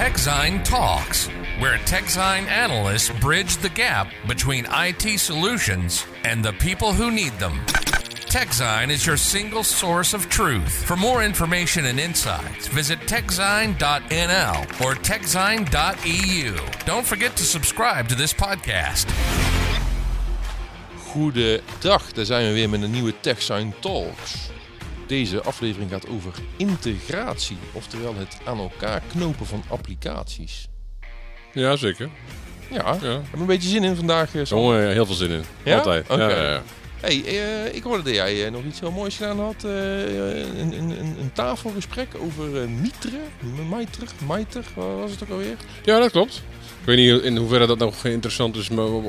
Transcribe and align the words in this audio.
TechZine 0.00 0.64
Talks, 0.64 1.26
where 1.58 1.76
TechZine 1.84 2.46
analysts 2.46 3.10
bridge 3.20 3.58
the 3.58 3.68
gap 3.68 4.10
between 4.26 4.66
IT 4.70 5.20
solutions 5.20 6.06
and 6.24 6.42
the 6.42 6.54
people 6.54 6.94
who 6.94 7.10
need 7.10 7.32
them. 7.38 7.52
TechZine 8.32 8.88
is 8.88 9.04
your 9.04 9.18
single 9.18 9.62
source 9.62 10.14
of 10.14 10.30
truth. 10.30 10.86
For 10.86 10.96
more 10.96 11.22
information 11.22 11.84
and 11.84 12.00
insights, 12.00 12.66
visit 12.68 12.98
techzine.nl 13.00 14.56
or 14.80 14.94
techzine.eu. 14.94 16.56
Don't 16.86 17.06
forget 17.06 17.36
to 17.36 17.42
subscribe 17.42 18.08
to 18.08 18.14
this 18.14 18.32
podcast. 18.32 19.06
Goedendag, 21.12 22.12
daar 22.12 22.24
zijn 22.24 22.46
we 22.46 22.52
weer 22.52 22.68
met 22.68 22.82
een 22.82 22.90
nieuwe 22.90 23.20
TechSign 23.20 23.74
Talks. 23.80 24.49
Deze 25.10 25.42
aflevering 25.42 25.90
gaat 25.90 26.08
over 26.08 26.32
integratie, 26.56 27.56
oftewel 27.72 28.14
het 28.14 28.38
aan 28.44 28.58
elkaar 28.58 29.02
knopen 29.10 29.46
van 29.46 29.62
applicaties. 29.68 30.68
Ja, 31.52 31.76
zeker. 31.76 32.08
Ja, 32.70 32.76
Ja. 32.76 33.10
heb 33.12 33.22
je 33.32 33.36
een 33.40 33.46
beetje 33.46 33.68
zin 33.68 33.84
in 33.84 33.96
vandaag? 33.96 34.30
Sam? 34.42 34.58
Jongen, 34.58 34.92
heel 34.92 35.06
veel 35.06 35.14
zin 35.14 35.30
in. 35.30 35.42
Ja? 35.64 35.76
Altijd. 35.76 36.06
Ja, 36.08 36.28
ja, 36.28 36.50
ja. 36.50 36.62
Hey, 37.00 37.24
eh, 37.24 37.74
ik 37.74 37.82
hoorde 37.82 38.02
dat 38.02 38.14
jij 38.14 38.44
eh, 38.46 38.52
nog 38.52 38.64
iets 38.64 38.80
heel 38.80 38.90
moois 38.90 39.16
gedaan 39.16 39.40
had. 39.40 39.62
een, 39.62 40.72
een, 40.78 40.90
een, 40.90 41.30
tafelgesprek 41.32 42.08
over 42.18 42.68
Mitre, 42.68 43.20
Maiter, 43.68 44.08
Maiter, 44.26 44.64
wat 44.74 44.98
was 44.98 45.10
het 45.10 45.22
ook 45.22 45.30
alweer? 45.30 45.56
Ja, 45.84 45.98
dat 45.98 46.10
klopt. 46.10 46.42
Ik 46.80 46.86
weet 46.86 46.96
niet 46.96 47.22
in 47.22 47.36
hoeverre 47.36 47.66
dat 47.66 47.78
nog 47.78 48.04
interessant 48.04 48.56
is 48.56 48.68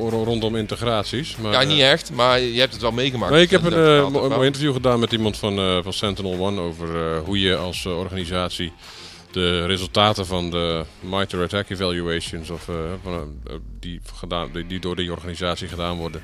rondom 0.09 0.55
integraties. 0.55 1.38
Maar, 1.38 1.52
ja, 1.52 1.62
eh, 1.62 1.67
niet 1.67 1.79
echt, 1.79 2.12
maar 2.13 2.39
je 2.39 2.59
hebt 2.59 2.73
het 2.73 2.81
wel 2.81 2.91
meegemaakt. 2.91 3.31
Nee, 3.31 3.41
ik 3.41 3.49
heb 3.49 3.63
een, 3.63 3.71
eh, 3.71 3.77
wel. 3.77 4.29
mooi 4.29 4.45
interview 4.45 4.73
gedaan 4.73 4.99
met 4.99 5.12
iemand 5.12 5.38
van, 5.38 5.57
eh, 5.57 5.77
van 5.84 5.93
Sentinel 5.93 6.39
One 6.39 6.62
over 6.62 7.15
eh, 7.15 7.20
hoe 7.26 7.39
je 7.39 7.55
als 7.55 7.85
eh, 7.85 7.98
organisatie 7.98 8.71
de 9.31 9.65
resultaten 9.65 10.26
van 10.26 10.49
de 10.49 10.85
MITRE 10.99 11.43
Attack 11.43 11.70
Evaluations 11.70 12.49
of, 12.49 12.70
eh, 12.70 12.76
van, 13.04 13.13
eh, 13.48 13.54
die, 13.79 14.01
gedaan, 14.15 14.49
die, 14.53 14.68
die 14.68 14.79
door 14.79 14.96
die 14.96 15.12
organisatie 15.12 15.68
gedaan 15.68 15.98
worden, 15.98 16.21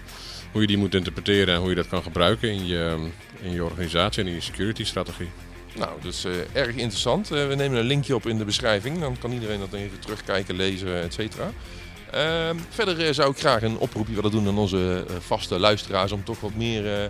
hoe 0.51 0.61
je 0.61 0.67
die 0.67 0.77
moet 0.77 0.95
interpreteren 0.95 1.53
en 1.53 1.59
hoe 1.59 1.69
je 1.69 1.75
dat 1.75 1.87
kan 1.87 2.03
gebruiken 2.03 2.49
in 2.51 2.67
je, 2.67 3.09
in 3.41 3.51
je 3.51 3.63
organisatie 3.63 4.23
en 4.23 4.29
in 4.29 4.35
je 4.35 4.41
security 4.41 4.83
strategie. 4.83 5.29
Nou, 5.77 6.01
dus 6.01 6.25
erg 6.53 6.75
interessant. 6.75 7.31
Eh, 7.31 7.47
we 7.47 7.55
nemen 7.55 7.79
een 7.79 7.85
linkje 7.85 8.15
op 8.15 8.25
in 8.25 8.37
de 8.37 8.45
beschrijving. 8.45 8.99
Dan 8.99 9.17
kan 9.19 9.31
iedereen 9.31 9.59
dat 9.59 9.73
even 9.73 9.99
terugkijken, 9.99 10.55
lezen, 10.55 11.01
et 11.01 11.13
cetera. 11.13 11.51
Ehm, 12.11 12.57
verder 12.69 13.07
eh, 13.07 13.13
zou 13.13 13.31
ik 13.31 13.37
graag 13.37 13.61
een 13.61 13.77
oproepje 13.77 14.15
willen 14.15 14.31
doen 14.31 14.47
aan 14.47 14.57
onze 14.57 15.05
vaste 15.19 15.59
luisteraars 15.59 16.11
om 16.11 16.23
toch 16.23 16.39
wat 16.39 16.55
meer 16.55 17.09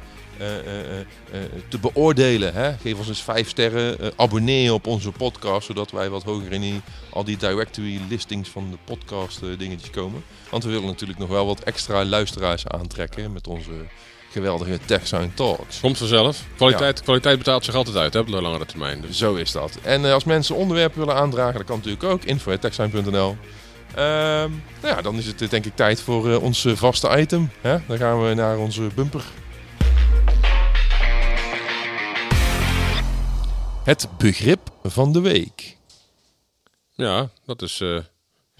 te 1.67 1.79
beoordelen. 1.81 2.53
Hè? 2.53 2.73
Geef 2.77 2.97
ons 2.97 3.07
eens 3.07 3.23
vijf 3.23 3.49
sterren. 3.49 4.13
Abonneer 4.15 4.73
op 4.73 4.87
onze 4.87 5.11
podcast, 5.11 5.65
zodat 5.65 5.91
wij 5.91 6.09
wat 6.09 6.23
hoger 6.23 6.51
in 6.51 6.61
die, 6.61 6.81
al 7.09 7.23
die 7.23 7.37
directory 7.37 8.01
listings 8.09 8.49
van 8.49 8.71
de 8.71 8.77
podcast 8.83 9.41
dingetjes 9.57 9.89
komen. 9.89 10.23
Want 10.49 10.63
we 10.63 10.69
willen 10.69 10.85
natuurlijk 10.85 11.19
nog 11.19 11.29
wel 11.29 11.45
wat 11.45 11.59
extra 11.59 12.05
luisteraars 12.05 12.67
aantrekken 12.67 13.33
met 13.33 13.47
onze 13.47 13.71
geweldige 14.37 14.79
TechSign 14.85 15.31
Talks. 15.33 15.79
Komt 15.79 15.97
vanzelf. 15.97 16.43
Kwaliteit, 16.55 17.01
kwaliteit 17.01 17.37
betaalt 17.37 17.65
zich 17.65 17.75
altijd 17.75 17.95
uit 17.95 18.13
hè, 18.13 18.19
op 18.19 18.27
de 18.27 18.41
langere 18.41 18.65
termijn. 18.65 19.01
Dus. 19.01 19.17
Zo 19.17 19.35
is 19.35 19.51
dat. 19.51 19.77
En 19.81 20.05
eh, 20.05 20.13
als 20.13 20.23
mensen 20.23 20.55
onderwerpen 20.55 20.99
willen 20.99 21.15
aandragen, 21.15 21.53
dat 21.53 21.65
kan 21.65 21.75
natuurlijk 21.77 22.03
ook. 22.03 22.23
info.techsign.nl 22.23 23.37
Ehm 23.95 24.51
nou 24.81 24.95
ja, 24.95 25.01
dan 25.01 25.15
is 25.15 25.25
het 25.25 25.41
eh, 25.41 25.49
denk 25.49 25.65
ik 25.65 25.75
tijd 25.75 26.01
voor 26.01 26.31
eh, 26.31 26.43
ons 26.43 26.65
vaste 26.73 27.19
item. 27.19 27.51
Hè? 27.61 27.77
Dan 27.87 27.97
gaan 27.97 28.27
we 28.27 28.33
naar 28.33 28.57
onze 28.57 28.81
bumper. 28.95 29.23
Het 33.83 34.07
begrip 34.17 34.69
van 34.83 35.13
de 35.13 35.21
week. 35.21 35.77
Ja, 36.95 37.29
dat 37.45 37.61
is 37.61 37.83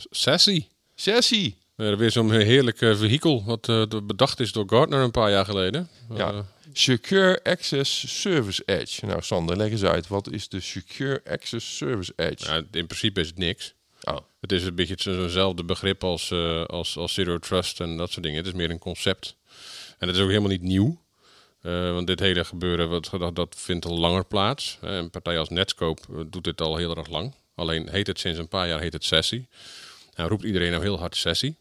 sassy. 0.09 0.67
Sessie. 0.95 1.56
Weer 1.77 2.11
zo'n 2.11 2.31
heerlijk 2.31 2.81
eh, 2.81 2.95
vehikel 2.95 3.43
wat 3.45 3.69
eh, 3.69 3.83
bedacht 4.03 4.39
is 4.39 4.51
door 4.51 4.63
Gartner 4.67 4.99
een 4.99 5.11
paar 5.11 5.31
jaar 5.31 5.45
geleden. 5.45 5.89
Ja. 6.15 6.31
Eh, 6.31 6.39
Secure 6.73 7.43
Access 7.43 8.21
Service 8.21 8.63
Edge. 8.65 9.05
Nou 9.05 9.21
Sander, 9.21 9.57
leg 9.57 9.71
eens 9.71 9.83
uit. 9.83 10.07
Wat 10.07 10.31
is 10.31 10.49
de 10.49 10.59
Secure 10.59 11.21
Access 11.25 11.77
Service 11.77 12.13
Edge? 12.15 12.45
ja, 12.45 12.55
in 12.71 12.85
principe 12.87 13.19
is 13.19 13.27
het 13.27 13.37
niks. 13.37 13.73
Oh, 14.01 14.17
Het 14.39 14.51
is 14.51 14.63
een 14.63 14.75
beetje 14.75 14.95
zo'nzelfde 14.97 15.63
begrip 15.63 16.03
als, 16.03 16.31
eh, 16.31 16.63
als, 16.63 16.97
als 16.97 17.13
Zero 17.13 17.37
Trust 17.37 17.79
en 17.79 17.97
dat 17.97 18.11
soort 18.11 18.23
dingen. 18.23 18.37
Het 18.37 18.47
is 18.47 18.53
meer 18.53 18.69
een 18.69 18.79
concept. 18.79 19.35
En 19.97 20.07
het 20.07 20.15
is 20.15 20.21
ook 20.21 20.29
helemaal 20.29 20.49
niet 20.49 20.61
nieuw. 20.61 21.01
Eh, 21.61 21.91
want 21.91 22.07
dit 22.07 22.19
hele 22.19 22.45
gebeuren, 22.45 22.89
wat, 22.89 23.09
dat, 23.19 23.35
dat 23.35 23.55
vindt 23.57 23.85
al 23.85 23.97
langer 23.97 24.25
plaats. 24.25 24.77
Eh, 24.81 24.95
een 24.95 25.09
partij 25.09 25.39
als 25.39 25.49
Netscope 25.49 26.01
eh, 26.09 26.19
doet 26.27 26.43
dit 26.43 26.61
al 26.61 26.75
heel 26.75 26.95
erg 26.95 27.09
lang. 27.09 27.33
Alleen 27.55 27.89
heet 27.89 28.07
het 28.07 28.19
sinds 28.19 28.39
een 28.39 28.47
paar 28.47 28.67
jaar 28.67 28.79
heet 28.79 28.93
het 28.93 29.03
Sessie. 29.03 29.47
En 30.13 30.27
roept 30.27 30.43
iedereen 30.43 30.71
nou 30.71 30.83
heel 30.83 30.99
hard 30.99 31.15
Sessie. 31.15 31.57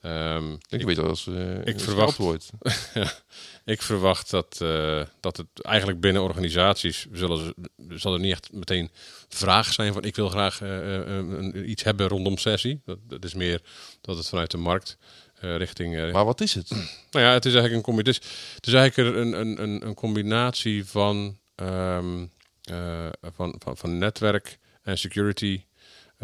Ehm, 0.00 0.52
ik 0.68 0.82
weet 0.82 0.96
dat 0.96 1.06
als 1.06 1.26
eh 1.26 1.66
ik 1.66 1.80
verwacht- 1.80 2.16
wordt. 2.16 2.50
Ik 3.64 3.82
verwacht 3.82 4.30
dat, 4.30 4.58
eh, 4.60 5.02
dat 5.20 5.36
het 5.36 5.46
eigenlijk 5.62 6.00
binnen 6.00 6.22
organisaties 6.22 7.06
zullen, 7.12 7.54
zal 7.88 8.12
er 8.14 8.20
niet 8.20 8.32
echt 8.32 8.52
meteen 8.52 8.90
vraag 9.28 9.72
zijn 9.72 9.92
van 9.92 10.02
ik 10.04 10.16
wil 10.16 10.28
graag 10.28 10.60
eh, 10.60 10.68
een- 11.06 11.70
iets 11.70 11.82
hebben 11.82 12.08
rondom 12.08 12.38
sessie. 12.38 12.80
Dat, 12.84 12.98
dat 13.02 13.24
is 13.24 13.34
meer 13.34 13.60
dat 14.00 14.16
het 14.16 14.28
vanuit 14.28 14.50
de 14.50 14.56
markt 14.56 14.98
richting. 15.40 16.12
Maar 16.12 16.24
wat 16.24 16.40
is 16.40 16.54
het? 16.54 16.70
nou 17.10 17.24
ja, 17.24 17.32
het 17.32 17.44
is 17.44 17.52
eigenlijk 17.54 17.74
een, 17.74 17.94
combi- 17.94 18.10
het 18.54 18.66
is, 18.66 18.72
eigenlijk 18.72 19.16
een, 19.16 19.32
een, 19.40 19.62
een, 19.62 19.86
een 19.86 19.94
combinatie 19.94 20.84
van, 20.84 21.38
ehm, 21.54 22.26
eh, 22.62 23.08
van, 23.34 23.54
van, 23.58 23.76
van 23.76 23.98
netwerk 23.98 24.58
en 24.82 24.98
security 24.98 25.64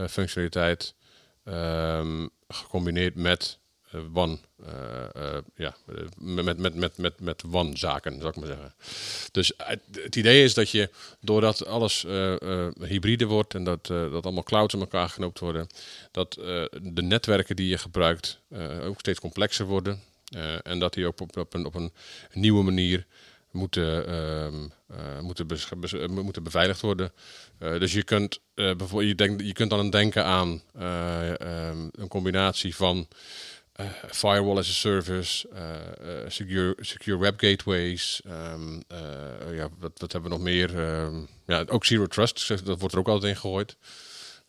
functionaliteit 0.09 0.95
ehm, 1.45 2.27
gecombineerd 2.49 3.15
met 3.15 3.59
one, 4.13 4.39
eh, 4.67 5.37
eh, 5.37 5.43
ja, 5.57 5.77
eh, 5.89 5.95
met, 6.17 6.59
met, 6.59 6.75
met, 6.75 6.97
met, 6.99 7.21
met 7.21 7.43
one 7.51 7.77
zaken, 7.77 8.17
zou 8.17 8.29
ik 8.29 8.37
maar 8.37 8.47
zeggen. 8.47 8.75
Dus 9.33 9.53
het, 9.57 10.17
idee 10.17 10.45
is 10.45 10.55
dat 10.55 10.71
je, 10.71 10.91
doordat 11.21 11.67
alles 11.67 12.03
hybride 12.81 13.27
wordt 13.27 13.55
en 13.55 13.65
dat, 13.65 13.87
dat 13.87 14.25
allemaal 14.25 14.43
clouds 14.43 14.75
aan 14.75 14.81
elkaar 14.81 15.09
geknoopt 15.09 15.39
worden, 15.39 15.67
dat 16.11 16.33
de 16.83 17.03
netwerken 17.03 17.57
die 17.57 17.69
je 17.69 17.79
gebruikt 17.79 18.41
ook 18.83 18.99
steeds 18.99 19.21
complexer 19.21 19.67
worden. 19.67 20.01
en 20.63 20.79
dat 20.79 20.95
die 20.95 21.07
ook 21.07 21.21
op, 21.21 21.37
op, 21.37 21.55
een, 21.55 21.67
op 21.67 21.75
een 21.75 21.93
nieuwe 22.33 22.63
manier 22.63 23.07
moeten, 23.55 24.07
ehm, 24.07 24.69
eh, 24.87 25.21
moeten, 25.21 26.43
beveiligd 26.43 26.81
worden. 26.81 27.13
Dus 27.59 27.93
je 27.93 28.03
kunt, 28.03 28.41
bijvoorbeeld, 28.55 29.09
je, 29.09 29.15
denkt, 29.15 29.47
je 29.47 29.53
kunt 29.53 29.71
dan 29.71 29.91
denken 29.91 30.25
aan 30.25 30.63
eh, 30.75 31.41
ehm, 31.41 31.89
een 31.91 32.09
combinatie 32.09 32.77
van 32.77 33.09
eh, 33.75 33.87
firewall 34.11 34.59
as 34.59 34.69
a 34.69 34.73
service, 34.73 35.49
eh, 35.49 36.25
eh, 36.25 36.31
secure, 36.31 36.77
secure 36.81 37.19
web 37.19 37.41
gateways. 37.41 38.21
ehm, 38.25 38.81
eh, 38.89 39.57
ja, 39.57 39.69
wat, 39.79 39.93
wat 39.99 40.13
hebben 40.13 40.31
we 40.31 40.37
nog 40.37 40.45
meer? 40.45 40.79
Ehm, 40.79 41.25
ja, 41.47 41.65
ook 41.67 41.85
zero 41.85 42.07
trust, 42.07 42.49
dat 42.49 42.79
wordt 42.79 42.93
er 42.95 43.01
ook 43.01 43.09
altijd 43.09 43.35
in 43.35 43.41
gegooid. 43.41 43.77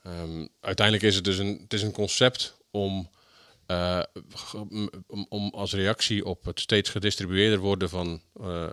Ehm, 0.03 0.47
uiteindelijk 0.59 1.05
is 1.05 1.15
het 1.15 1.23
dus 1.23 1.37
een, 1.37 1.59
het 1.63 1.73
is 1.73 1.81
een 1.81 1.91
concept 1.91 2.57
om, 2.71 3.09
om, 5.07 5.25
om 5.29 5.49
als 5.53 5.73
reactie 5.73 6.25
op 6.25 6.45
het 6.45 6.59
steeds 6.59 6.89
gedistribueerder 6.89 7.59
worden 7.59 7.89
van, 7.89 8.21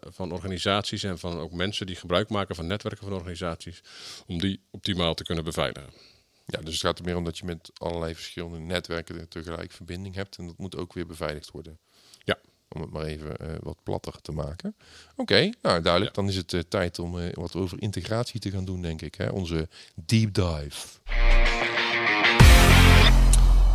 van 0.00 0.32
organisaties 0.32 1.02
en 1.02 1.18
van 1.18 1.38
ook 1.38 1.52
mensen 1.52 1.86
die 1.86 1.96
gebruik 1.96 2.28
maken 2.28 2.54
van 2.54 2.66
netwerken 2.66 3.04
van 3.04 3.16
organisaties, 3.16 3.82
om 4.26 4.38
die 4.38 4.60
optimaal 4.70 5.14
te 5.14 5.24
kunnen 5.24 5.44
beveiligen. 5.44 6.11
Ja, 6.52 6.60
dus 6.60 6.72
het 6.72 6.82
gaat 6.82 6.98
er 6.98 7.04
meer 7.04 7.16
om 7.16 7.24
dat 7.24 7.38
je 7.38 7.44
met 7.44 7.70
allerlei 7.74 8.14
verschillende 8.14 8.58
netwerken 8.58 9.28
tegelijk 9.28 9.72
verbinding 9.72 10.14
hebt. 10.14 10.36
En 10.36 10.46
dat 10.46 10.58
moet 10.58 10.76
ook 10.76 10.92
weer 10.92 11.06
beveiligd 11.06 11.50
worden. 11.50 11.78
Ja. 12.24 12.38
Om 12.68 12.80
het 12.80 12.90
maar 12.90 13.04
even 13.04 13.36
eh, 13.36 13.54
wat 13.60 13.82
platter 13.82 14.20
te 14.20 14.32
maken. 14.32 14.76
Oké, 15.16 15.50
nou 15.62 15.82
duidelijk. 15.82 16.14
Dan 16.14 16.28
is 16.28 16.36
het 16.36 16.52
eh, 16.52 16.60
tijd 16.60 16.98
om 16.98 17.18
eh, 17.18 17.32
wat 17.32 17.54
over 17.54 17.82
integratie 17.82 18.40
te 18.40 18.50
gaan 18.50 18.64
doen, 18.64 18.82
denk 18.82 19.02
ik. 19.02 19.14
Hè? 19.14 19.28
Onze 19.28 19.68
deep 19.94 20.34
dive. 20.34 20.86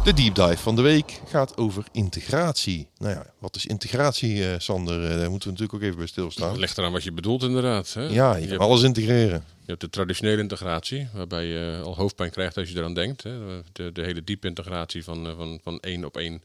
De 0.07 0.13
deep 0.13 0.35
dive 0.35 0.57
van 0.57 0.75
de 0.75 0.81
week 0.81 1.21
gaat 1.25 1.57
over 1.57 1.83
integratie. 1.91 2.89
Nou 2.97 3.13
ja, 3.13 3.25
wat 3.39 3.55
is 3.55 3.65
integratie, 3.65 4.49
eh, 4.49 4.59
Sander? 4.59 5.03
Eh, 5.03 5.17
daar 5.17 5.29
moeten 5.29 5.49
we 5.49 5.53
natuurlijk 5.53 5.73
ook 5.73 5.81
even 5.81 5.97
bij 5.97 6.07
stilstaan. 6.07 6.49
Het 6.49 6.59
ligt 6.59 6.77
eraan 6.77 6.91
wat 6.91 7.03
je 7.03 7.11
bedoelt 7.11 7.43
inderdaad. 7.43 7.93
Hè? 7.93 8.01
Ja, 8.01 8.35
je 8.35 8.47
je, 8.47 8.55
kan 8.55 8.65
alles 8.65 8.81
integreren. 8.81 9.43
je 9.59 9.65
hebt 9.65 9.81
de 9.81 9.89
traditionele 9.89 10.41
integratie, 10.41 11.07
waarbij 11.13 11.45
je 11.45 11.81
al 11.83 11.95
hoofdpijn 11.95 12.31
krijgt 12.31 12.57
als 12.57 12.69
je 12.69 12.77
eraan 12.77 12.93
denkt. 12.93 13.23
Hè? 13.23 13.61
De, 13.71 13.91
de 13.91 14.01
hele 14.01 14.23
diepe 14.23 14.47
integratie 14.47 15.03
van, 15.03 15.27
eh, 15.27 15.35
van, 15.35 15.59
van 15.63 15.79
één 15.79 16.05
op 16.05 16.17
één 16.17 16.43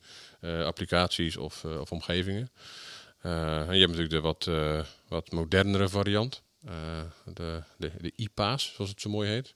applicaties 0.64 1.36
of, 1.36 1.64
of 1.64 1.92
omgevingen. 1.92 2.50
En 3.20 3.74
je 3.74 3.86
hebt 3.86 3.96
natuurlijk 3.96 4.10
de 4.10 4.20
wat, 4.20 4.50
wat 5.08 5.32
modernere 5.32 5.88
variant. 5.88 6.42
Eh, 6.66 6.74
de, 7.34 7.62
de, 7.76 7.90
de 8.00 8.12
IPA's, 8.16 8.72
zoals 8.74 8.90
het 8.90 9.00
zo 9.00 9.10
mooi 9.10 9.28
heet. 9.28 9.54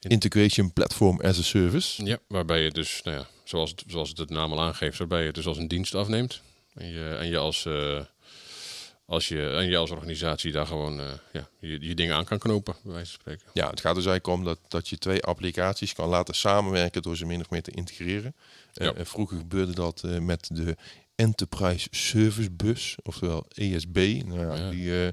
Integration 0.00 0.72
Platform 0.72 1.20
as 1.20 1.38
a 1.38 1.42
Service. 1.42 2.04
Ja, 2.04 2.18
waarbij 2.26 2.62
je 2.62 2.70
dus, 2.70 3.00
nou 3.02 3.16
ja, 3.16 3.26
zoals 3.44 3.70
het, 3.70 3.84
zoals 3.86 4.08
het 4.08 4.28
de 4.28 4.34
naam 4.34 4.52
al 4.52 4.60
aangeeft, 4.60 4.98
waarbij 4.98 5.20
je 5.20 5.26
het 5.26 5.34
dus 5.34 5.46
als 5.46 5.56
een 5.56 5.68
dienst 5.68 5.94
afneemt. 5.94 6.40
En 6.74 6.86
je, 6.86 7.16
en 7.20 7.28
je 7.28 7.36
als, 7.36 7.66
eh, 7.66 8.00
als 9.06 9.28
je, 9.28 9.50
en 9.50 9.68
je 9.68 9.76
als 9.76 9.90
organisatie 9.90 10.52
daar 10.52 10.66
gewoon 10.66 11.00
eh, 11.00 11.06
ja, 11.32 11.48
je, 11.60 11.80
je 11.80 11.94
dingen 11.94 12.16
aan 12.16 12.24
kan 12.24 12.38
knopen, 12.38 12.76
bij 12.82 12.92
wijze 12.92 13.10
van 13.10 13.20
spreken. 13.20 13.46
Ja, 13.52 13.70
het 13.70 13.80
gaat 13.80 13.94
dus 13.94 14.06
eigenlijk 14.06 14.38
om 14.38 14.44
dat, 14.44 14.58
dat 14.68 14.88
je 14.88 14.98
twee 14.98 15.22
applicaties 15.22 15.92
kan 15.92 16.08
laten 16.08 16.34
samenwerken 16.34 17.02
door 17.02 17.16
ze 17.16 17.26
min 17.26 17.40
of 17.40 17.50
meer 17.50 17.62
te 17.62 17.70
integreren. 17.70 18.34
Ja. 18.72 18.92
vroeger 18.96 19.38
gebeurde 19.38 19.74
dat 19.74 20.02
met 20.20 20.48
de 20.52 20.76
Enterprise 21.18 21.88
Service 21.90 22.50
Bus, 22.50 22.96
oftewel 23.02 23.46
ESB. 23.54 23.96
Nou 24.26 24.40
ja, 24.40 24.54
Ja. 24.54 24.70
Die, 24.70 25.04
eh, 25.04 25.08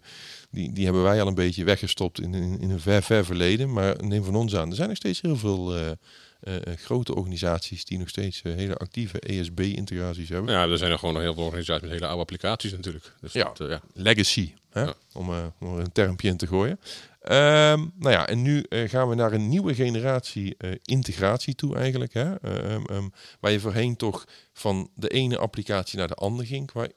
die, 0.52 0.74
die 0.74 0.84
hebben 0.86 1.04
wij 1.04 1.22
al 1.22 1.28
een 1.28 1.34
beetje 1.36 1.64
weggestopt 1.64 2.22
in, 2.22 2.34
in, 2.34 2.60
in 2.60 2.70
een 2.70 2.80
ver, 2.80 3.04
ver 3.04 3.26
verleden. 3.26 3.74
Maar 3.74 4.06
neem 4.06 4.24
van 4.24 4.36
ons 4.36 4.56
aan, 4.56 4.70
er 4.70 4.76
zijn 4.76 4.88
nog 4.88 4.98
steeds 4.98 5.22
heel 5.22 5.38
veel 5.38 5.76
eh, 5.76 5.92
eh, 6.40 6.78
grote 6.78 7.16
organisaties 7.16 7.86
die 7.86 7.98
nog 7.98 8.10
steeds 8.10 8.42
hele 8.44 8.76
actieve 8.76 9.20
ESB-integraties 9.20 10.30
hebben. 10.30 10.54
Ja, 10.54 10.68
er 10.68 10.78
zijn 10.78 10.92
er 10.92 11.00
gewoon 11.00 11.14
nog 11.14 11.24
heel 11.24 11.34
veel 11.34 11.44
organisaties 11.44 11.82
met 11.84 11.92
hele 11.92 12.06
oude 12.08 12.22
applicaties 12.22 12.72
natuurlijk. 12.72 13.14
Dus 13.22 13.34
Ja. 13.34 13.52
dat, 13.54 13.70
ja. 13.70 13.82
Legacy, 13.94 14.54
hè? 14.72 14.86
Om, 15.14 15.30
om 15.60 15.74
er 15.78 15.80
een 15.80 15.92
termpje 15.92 16.28
in 16.28 16.38
te 16.38 16.48
gooien. 16.48 16.80
Ehm, 17.26 17.86
nou 17.96 18.12
ja, 18.12 18.28
en 18.28 18.42
nu 18.42 18.62
eh, 18.62 18.90
gaan 18.90 19.10
we 19.10 19.16
naar 19.16 19.34
een 19.34 19.50
nieuwe 19.50 19.76
generatie 19.76 20.56
eh, 20.58 20.72
integratie 20.84 21.56
toe 21.56 21.76
eigenlijk. 21.76 22.14
Hè? 22.14 22.36
Ehm, 22.36 22.84
ehm, 22.86 23.10
waar 23.40 23.52
je 23.52 23.60
voorheen 23.60 23.96
toch 23.96 24.28
van 24.54 24.90
de 24.96 25.08
ene 25.08 25.38
applicatie 25.38 25.98
naar 25.98 26.08
de 26.08 26.14
andere 26.14 26.48
ging. 26.48 26.68
Qua 26.68 26.88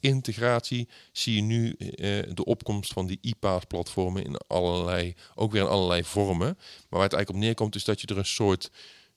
integratie 0.00 0.88
zie 1.12 1.34
je 1.34 1.42
nu 1.42 1.72
eh, 1.72 2.34
de 2.34 2.44
opkomst 2.44 2.92
van 2.92 3.06
die 3.06 3.18
iPaaS-platformen 3.20 4.24
in 4.24 4.36
allerlei, 4.46 5.14
ook 5.34 5.52
weer 5.52 5.62
in 5.62 5.68
allerlei 5.68 6.04
vormen. 6.04 6.46
Maar 6.56 6.86
waar 6.88 7.02
het 7.02 7.12
eigenlijk 7.12 7.30
op 7.30 7.36
neerkomt 7.36 7.74
is 7.74 7.84
dat 7.84 8.00
je 8.00 8.06
er 8.06 8.18
een 8.18 8.24
soort 8.26 8.70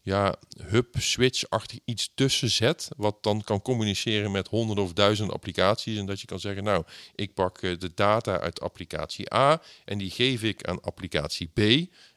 ja, 0.06 0.36
hub-switch-achtig 0.68 1.80
iets 1.86 2.12
tussen 2.16 2.50
zet. 2.50 2.90
Wat 2.98 3.24
dan 3.24 3.44
kan 3.44 3.62
communiceren 3.62 4.32
met 4.32 4.48
honderden 4.48 4.84
of 4.84 4.94
duizenden 4.94 5.36
applicaties. 5.36 5.98
En 5.98 6.06
dat 6.06 6.22
je 6.22 6.28
kan 6.28 6.40
zeggen, 6.40 6.64
nou, 6.64 6.84
ik 7.16 7.34
pak 7.34 7.62
eh, 7.62 7.78
de 7.80 7.92
data 7.94 8.40
uit 8.40 8.62
applicatie 8.62 9.34
A 9.34 9.62
en 9.86 9.98
die 9.98 10.12
geef 10.12 10.44
ik 10.44 10.64
aan 10.68 10.82
applicatie 10.82 11.48
B. 11.54 11.60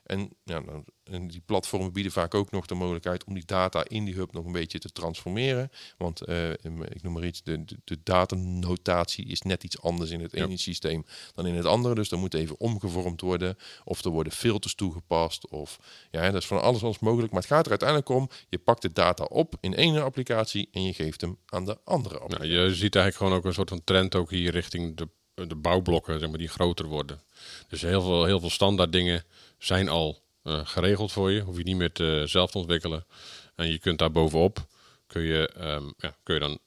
En, 0.06 0.30
ja, 0.44 0.58
nou, 0.58 0.84
en 1.04 1.28
die 1.28 1.42
platformen 1.46 1.92
bieden 1.92 2.12
vaak 2.12 2.34
ook 2.34 2.50
nog 2.50 2.66
de 2.66 2.74
mogelijkheid 2.74 3.24
om 3.24 3.34
die 3.34 3.44
data 3.46 3.84
in 3.88 4.04
die 4.04 4.14
hub 4.14 4.32
nog 4.32 4.44
een 4.44 4.52
beetje 4.52 4.78
te 4.78 4.92
transformeren. 4.92 5.70
Want 5.98 6.20
eh, 6.20 6.50
ik 6.50 7.02
noem 7.02 7.12
maar 7.12 7.24
iets, 7.24 7.42
de, 7.42 7.64
de, 7.64 7.76
de 7.84 7.98
datanotatie 8.02 9.26
is 9.26 9.42
net 9.42 9.64
iets 9.64 9.82
anders 9.82 10.10
in 10.10 10.20
het 10.20 10.32
Ja. 10.32 10.44
ene 10.44 10.56
systeem 10.56 11.04
dan 11.34 11.46
in 11.46 11.54
het 11.54 11.64
andere. 11.64 11.94
Dus 11.94 12.10
er 12.10 12.18
moet 12.18 12.34
even 12.34 12.60
omgevormd 12.60 13.20
worden. 13.20 13.56
Of 13.84 14.04
er 14.04 14.10
worden 14.10 14.32
filters 14.32 14.74
toegepast. 14.74 15.48
Of 15.48 15.78
ja, 16.10 16.30
dat 16.30 16.40
is 16.42 16.46
van 16.46 16.62
alles 16.62 16.82
alles 16.82 16.98
mogelijk. 16.98 17.32
Maar 17.32 17.40
het 17.42 17.50
gaat 17.50 17.64
er 17.64 17.70
uiteindelijk 17.70 18.08
om, 18.08 18.28
je 18.48 18.58
pakt 18.58 18.82
de 18.82 18.92
data 18.92 19.24
op 19.24 19.54
in 19.60 19.74
één 19.74 20.02
applicatie 20.04 20.68
en 20.72 20.82
je 20.82 20.92
geeft 20.92 21.20
hem 21.20 21.38
aan 21.46 21.64
de 21.64 21.78
andere 21.84 22.18
applicatie. 22.18 22.52
Nou, 22.54 22.68
je 22.68 22.74
ziet 22.74 22.94
eigenlijk 22.94 23.16
gewoon 23.16 23.32
ook 23.32 23.44
een 23.44 23.54
soort 23.54 23.68
van 23.68 23.84
trend 23.84 24.14
ook 24.14 24.30
hier 24.30 24.50
richting 24.50 24.96
de, 24.96 25.08
de 25.34 25.54
bouwblokken, 25.54 26.18
zeg 26.20 26.28
maar, 26.28 26.38
die 26.38 26.48
groter 26.48 26.86
worden. 26.86 27.20
Dus 27.68 27.82
heel 27.82 28.02
veel, 28.02 28.24
heel 28.24 28.40
veel 28.40 28.50
standaard 28.50 28.92
dingen 28.92 29.24
zijn 29.58 29.88
al 29.88 30.22
eh, 30.42 30.60
geregeld 30.64 31.12
voor 31.12 31.30
je. 31.30 31.40
Hoef 31.40 31.56
je 31.56 31.62
niet 31.64 31.76
meer 31.76 31.92
te, 31.92 32.22
zelf 32.26 32.50
te 32.50 32.58
ontwikkelen. 32.58 33.06
En 33.54 33.70
je 33.70 33.78
kunt 33.78 33.98
daar 33.98 34.10
bovenop, 34.10 34.66
kun 35.06 35.22
je, 35.22 35.48
ehm, 35.56 35.84
ja, 35.98 36.16
kun 36.22 36.34
je 36.34 36.40
dan 36.40 36.58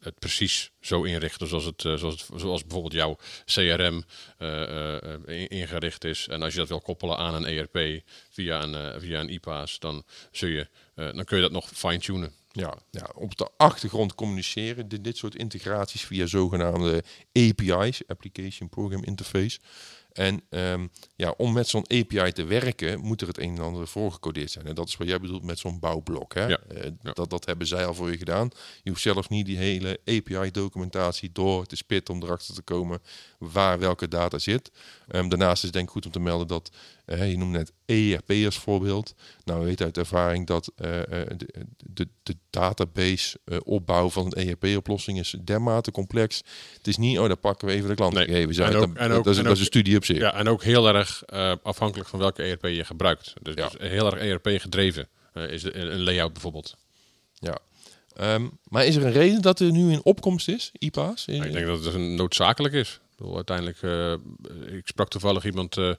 het 0.00 0.18
precies 0.18 0.70
zo 0.80 1.02
inrichten 1.02 1.48
zoals, 1.48 1.64
het, 1.64 1.84
eh, 1.84 1.94
zoals, 1.96 2.26
het, 2.28 2.40
zoals 2.40 2.62
bijvoorbeeld 2.62 2.92
jouw 2.94 3.16
CRM 3.44 4.04
eh, 4.38 4.62
eh, 4.62 4.96
eh, 5.02 5.40
in- 5.40 5.48
ingericht 5.48 6.04
is. 6.04 6.28
En 6.28 6.42
als 6.42 6.52
je 6.52 6.58
dat 6.58 6.68
wil 6.68 6.80
koppelen 6.80 7.16
aan 7.18 7.34
een 7.34 7.44
ERP 7.46 8.02
via 8.30 8.62
een, 8.62 8.74
eh, 8.74 9.00
via 9.00 9.20
een 9.20 9.32
IPAS, 9.32 9.78
dan, 9.78 10.04
zul 10.32 10.48
je, 10.48 10.68
eh, 10.94 11.12
dan 11.12 11.24
kun 11.24 11.36
je 11.36 11.42
dat 11.42 11.52
nog 11.52 11.68
fine-tunen. 11.74 12.32
Ja, 12.52 12.74
ja, 12.90 13.10
op 13.14 13.36
de 13.36 13.48
achtergrond 13.56 14.14
communiceren 14.14 14.88
dit, 14.88 15.04
dit 15.04 15.16
soort 15.16 15.34
integraties 15.34 16.04
via 16.04 16.26
zogenaamde 16.26 17.04
API's, 17.32 18.02
Application 18.06 18.68
Program 18.68 19.04
Interface. 19.04 19.58
En 20.18 20.42
ehm, 20.50 20.86
ja, 21.16 21.34
om 21.36 21.52
met 21.52 21.68
zo'n 21.68 21.82
API 21.82 22.32
te 22.32 22.44
werken, 22.44 23.00
moet 23.00 23.20
er 23.20 23.26
het 23.26 23.38
een 23.38 23.56
en 23.56 23.62
ander 23.62 23.88
voorgecodeerd 23.88 24.50
zijn. 24.50 24.66
En 24.66 24.74
dat 24.74 24.88
is 24.88 24.96
wat 24.96 25.08
jij 25.08 25.20
bedoelt 25.20 25.42
met 25.42 25.58
zo'n 25.58 25.78
bouwblok. 25.78 26.34
Hè? 26.34 26.46
Ja, 26.46 26.58
Eh, 26.68 26.90
ja. 27.02 27.12
Dat, 27.12 27.30
dat 27.30 27.46
hebben 27.46 27.66
zij 27.66 27.86
al 27.86 27.94
voor 27.94 28.10
je 28.10 28.16
gedaan. 28.16 28.50
Je 28.82 28.90
hoeft 28.90 29.02
zelf 29.02 29.28
niet 29.28 29.46
die 29.46 29.56
hele 29.56 30.00
API-documentatie 30.04 31.30
door 31.32 31.66
te 31.66 31.76
spitten 31.76 32.14
om 32.14 32.22
erachter 32.22 32.54
te 32.54 32.62
komen 32.62 33.02
waar 33.38 33.78
welke 33.78 34.08
data 34.08 34.38
zit. 34.38 34.70
Ehm, 35.08 35.28
daarnaast 35.28 35.56
is 35.56 35.62
het 35.62 35.72
denk 35.72 35.86
ik 35.86 35.92
goed 35.92 36.06
om 36.06 36.12
te 36.12 36.20
melden 36.20 36.46
dat, 36.46 36.70
je 37.16 37.36
noemde 37.38 37.58
net 37.58 37.72
ERP 37.86 38.44
als 38.44 38.58
voorbeeld. 38.58 39.14
Nou, 39.44 39.60
we 39.60 39.66
weten 39.66 39.84
uit 39.86 39.98
ervaring 39.98 40.46
dat 40.46 40.72
eh, 40.76 40.98
eh, 41.00 41.28
de, 41.36 41.46
de, 41.78 42.08
de 42.22 42.36
database 42.50 43.38
eh, 43.44 43.58
opbouw 43.64 44.10
van 44.10 44.32
een 44.36 44.48
ERP-oplossing 44.48 45.18
is 45.18 45.34
dermate 45.44 45.90
complex. 45.90 46.42
Het 46.76 46.86
is 46.86 46.96
niet, 46.96 47.18
oh, 47.18 47.26
daar 47.26 47.36
pakken 47.36 47.68
we 47.68 47.74
even 47.74 47.88
de 47.88 47.94
klantgegevens 47.94 48.56
Nee. 48.56 48.66
uit. 48.66 48.74
En 48.74 48.80
ook- 48.82 48.94
Dat- 48.94 48.96
en 49.04 49.10
ook- 49.12 49.24
dat, 49.24 49.32
is, 49.32 49.38
en 49.38 49.44
dat 49.44 49.52
is 49.52 49.58
een 49.60 49.64
studie 49.66 49.96
op 49.96 50.04
zich. 50.04 50.18
Ja, 50.18 50.34
en 50.34 50.48
ook 50.48 50.62
heel 50.62 50.88
erg 50.88 51.22
afhankelijk 51.62 52.08
van 52.08 52.18
welke 52.18 52.42
ERP 52.42 52.64
je 52.64 52.84
gebruikt. 52.84 53.32
Dus, 53.42 53.54
Ja. 53.54 53.68
dus 53.68 53.90
heel 53.90 54.12
erg 54.12 54.20
ERP 54.22 54.60
gedreven 54.60 55.08
eh, 55.32 55.50
is 55.50 55.62
een 55.62 56.02
layout 56.02 56.32
bijvoorbeeld. 56.32 56.76
Ja. 57.34 57.58
Ehm, 58.16 58.46
maar 58.68 58.86
is 58.86 58.96
er 58.96 59.04
een 59.06 59.12
reden 59.12 59.42
dat 59.42 59.60
er 59.60 59.70
nu 59.72 59.92
in 59.92 60.04
opkomst 60.04 60.48
is, 60.48 60.70
IPA's? 60.78 61.26
Ik 61.26 61.52
denk 61.52 61.66
dat 61.66 61.84
het 61.84 61.94
een 61.94 62.14
noodzakelijk 62.14 62.74
is. 62.74 63.00
Bedoel, 63.18 63.36
uiteindelijk, 63.36 63.82
eh, 63.82 64.12
ik 64.76 64.86
sprak 64.86 65.08
toevallig 65.08 65.44
iemand 65.44 65.76
eh, 65.76 65.92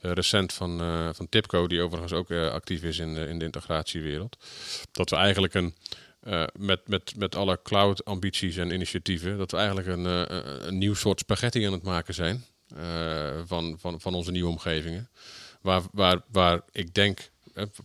recent 0.00 0.52
van, 0.52 0.80
eh, 0.80 1.08
van 1.12 1.28
Tipco, 1.28 1.66
die 1.66 1.80
overigens 1.80 2.12
ook 2.12 2.30
actief 2.30 2.82
is 2.82 2.98
in 2.98 3.14
de, 3.14 3.26
in 3.26 3.38
de 3.38 3.44
integratiewereld. 3.44 4.36
Dat 4.92 5.10
we 5.10 5.16
eigenlijk 5.16 5.54
een, 5.54 5.74
met, 6.58 6.88
met, 6.88 7.16
met 7.16 7.34
alle 7.34 7.60
cloud-ambities 7.62 8.56
en 8.56 8.70
initiatieven, 8.70 9.38
dat 9.38 9.50
we 9.50 9.56
eigenlijk 9.56 9.86
een, 9.86 10.04
een 10.68 10.78
nieuw 10.78 10.94
soort 10.94 11.20
spaghetti 11.20 11.66
aan 11.66 11.72
het 11.72 11.82
maken 11.82 12.14
zijn 12.14 12.44
van, 13.46 13.76
van, 13.78 14.00
van 14.00 14.14
onze 14.14 14.30
nieuwe 14.30 14.50
omgevingen. 14.50 15.10
Waar, 15.60 15.82
waar, 15.92 16.20
waar 16.30 16.60
ik 16.72 16.94
denk, 16.94 17.30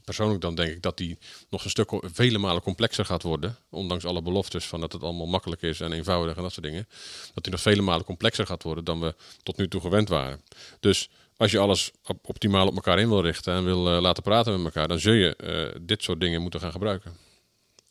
persoonlijk 0.04 0.42
dan 0.42 0.56
denk 0.56 0.72
ik 0.72 0.82
dat 0.82 0.98
die 0.98 1.18
nog 1.50 1.64
een 1.64 1.70
stuk 1.70 1.92
vele 2.02 2.38
malen 2.38 2.62
complexer 2.62 3.06
gaat 3.06 3.24
worden. 3.24 3.58
Ondanks 3.70 4.06
alle 4.06 4.22
beloftes 4.22 4.66
van 4.66 4.80
dat 4.80 4.94
het 4.94 5.04
allemaal 5.04 5.28
makkelijk 5.28 5.62
is 5.62 5.80
en 5.82 5.92
eenvoudig 5.92 6.36
en 6.36 6.42
dat 6.42 6.54
soort 6.54 6.66
dingen. 6.66 6.88
Dat 7.34 7.44
die 7.44 7.52
nog 7.52 7.62
vele 7.62 7.82
malen 7.82 8.06
complexer 8.06 8.46
gaat 8.46 8.64
worden 8.64 8.84
dan 8.84 9.00
we 9.00 9.16
tot 9.44 9.58
nu 9.58 9.68
toe 9.68 9.82
gewend 9.82 10.10
waren. 10.10 10.42
Dus 10.80 11.10
als 11.38 11.52
je 11.52 11.60
alles 11.60 11.92
op, 12.06 12.30
optimaal 12.30 12.68
op 12.68 12.76
elkaar 12.76 13.00
in 13.00 13.10
wil 13.10 13.22
richten 13.22 13.54
en 13.54 13.64
wil 13.64 13.96
eh, 13.96 14.02
laten 14.02 14.24
praten 14.24 14.56
met 14.56 14.66
elkaar, 14.66 14.88
dan 14.88 15.00
zul 15.00 15.14
je 15.14 15.36
eh, 15.36 15.80
dit 15.82 16.04
soort 16.04 16.20
dingen 16.20 16.42
moeten 16.42 16.60
gaan 16.60 16.72
gebruiken. 16.72 17.14